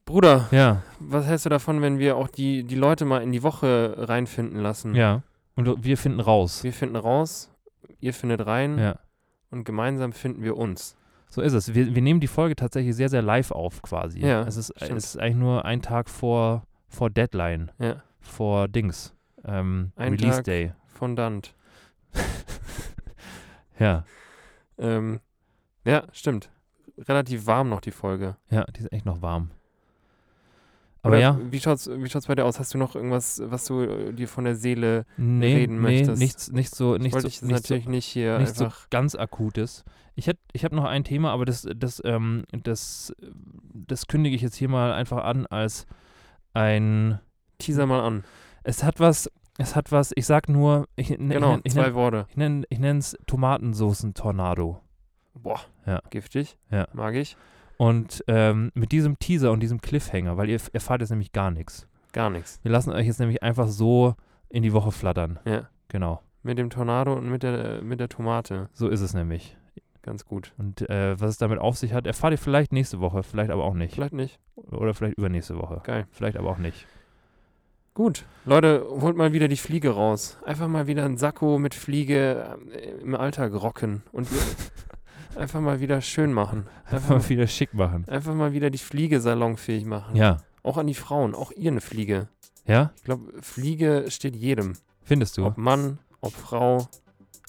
[0.05, 3.43] Bruder, Ja, was hältst du davon, wenn wir auch die, die Leute mal in die
[3.43, 4.95] Woche reinfinden lassen?
[4.95, 5.23] ja.
[5.55, 6.63] Und wir finden raus.
[6.63, 7.51] Wir finden raus,
[7.99, 8.95] ihr findet rein Ja.
[9.53, 10.97] Und gemeinsam finden wir uns.
[11.29, 11.73] So ist es.
[11.73, 14.19] Wir, wir nehmen die Folge tatsächlich sehr, sehr live auf quasi.
[14.19, 14.97] Ja, es ist, stimmt.
[14.97, 18.03] es ist eigentlich nur ein Tag vor, vor Deadline, Ja.
[18.19, 19.13] vor Dings.
[19.45, 20.43] Ähm, Ein Release Tag.
[20.45, 20.73] Day.
[20.87, 21.55] Fondant.
[23.79, 24.05] Ja,
[24.77, 25.19] Ähm,
[25.83, 26.49] ja, stimmt.
[26.97, 28.37] Relativ warm noch die Folge.
[28.51, 29.49] ja, die ist echt noch warm.
[31.03, 32.59] Aber Oder ja, Wie schaut's, wie schaut's bei dir aus?
[32.59, 35.05] Hast du noch irgendwas, was du äh, dir von der Seele.
[35.17, 36.17] nee, reden nee möchtest.
[36.19, 39.83] nichts, nicht so, nicht so, nicht so, natürlich nicht hier nicht so ganz akutes.
[40.15, 43.13] Ich hätte, ich habe noch ein Thema, aber das, das, ähm, das,
[43.73, 45.85] das kündige ich jetzt hier mal einfach an als
[46.53, 47.19] ein.
[47.57, 48.23] Teaser mal an.
[48.63, 50.11] Es hat was, es hat was.
[50.15, 52.27] Ich sag nur, ich, Genau, ich, ich, zwei Worte.
[52.29, 54.79] ich nenne, ich nenne es Tomatensoßen-Tornado.
[55.33, 56.01] Boah, Ja.
[56.11, 56.57] giftig.
[56.71, 56.87] Ja.
[56.93, 57.35] Mag ich.
[57.83, 61.87] Und ähm, mit diesem Teaser und diesem Cliffhanger, weil ihr erfahrt jetzt nämlich gar nichts.
[62.13, 62.59] Gar nichts.
[62.63, 64.15] Wir lassen euch jetzt nämlich einfach so
[64.49, 65.39] in die Woche flattern.
[65.45, 65.67] Ja.
[65.89, 68.69] Genau, Mit dem Tornado und mit der, mit der Tomate.
[68.73, 69.57] so ist es nämlich.
[70.01, 70.53] Ganz gut.
[70.57, 73.63] Und äh, was es damit auf sich hat, erfahrt ihr vielleicht nächste Woche, vielleicht aber
[73.63, 73.95] auch nicht.
[73.95, 74.39] Vielleicht nicht.
[74.55, 75.81] Oder vielleicht übernächste Woche.
[75.83, 76.07] Geil.
[76.11, 76.87] Vielleicht aber auch nicht.
[77.93, 78.25] Gut.
[78.45, 80.37] Leute, holt mal wieder die Fliege raus.
[80.45, 84.03] Einfach mal wieder ein Sakko mit Fliege äh, im Alltag rocken.
[84.11, 84.27] Und
[85.37, 86.65] einfach mal wieder schön machen.
[86.85, 88.05] Einfach Einfach, mal wieder schick machen.
[88.07, 90.15] einfach mal wieder die Fliege salonfähig machen.
[90.15, 90.37] Ja.
[90.63, 91.35] Auch an die Frauen.
[91.35, 92.27] Auch ihr eine Fliege.
[92.65, 92.91] Ja?
[92.95, 94.73] Ich glaube, Fliege steht jedem.
[95.03, 95.45] Findest du?
[95.45, 96.87] Ob Mann, ob Frau,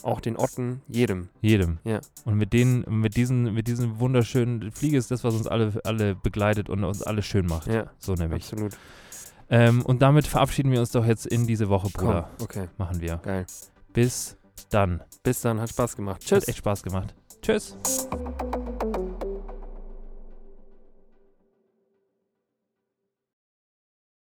[0.03, 1.29] auch den Otten, jedem.
[1.41, 1.79] Jedem.
[1.85, 2.01] Ja.
[2.25, 6.15] Und mit denen, mit diesen, mit diesen wunderschönen Fliege ist das, was uns alle, alle
[6.17, 7.69] begleitet und uns alle schön macht.
[7.69, 8.43] Ja, So nämlich.
[8.45, 8.77] absolut.
[9.51, 12.31] Ähm, und damit verabschieden wir uns doch jetzt in diese Woche, Komm, Bruder.
[12.43, 13.19] okay, Machen wir.
[13.19, 13.47] geil.
[13.93, 14.37] Bis
[14.71, 15.01] dann.
[15.23, 16.17] Bis dann, hat Spaß gemacht.
[16.23, 16.49] Hat Tschüss.
[16.49, 17.15] echt Spaß gemacht.
[17.45, 17.77] Tschüss.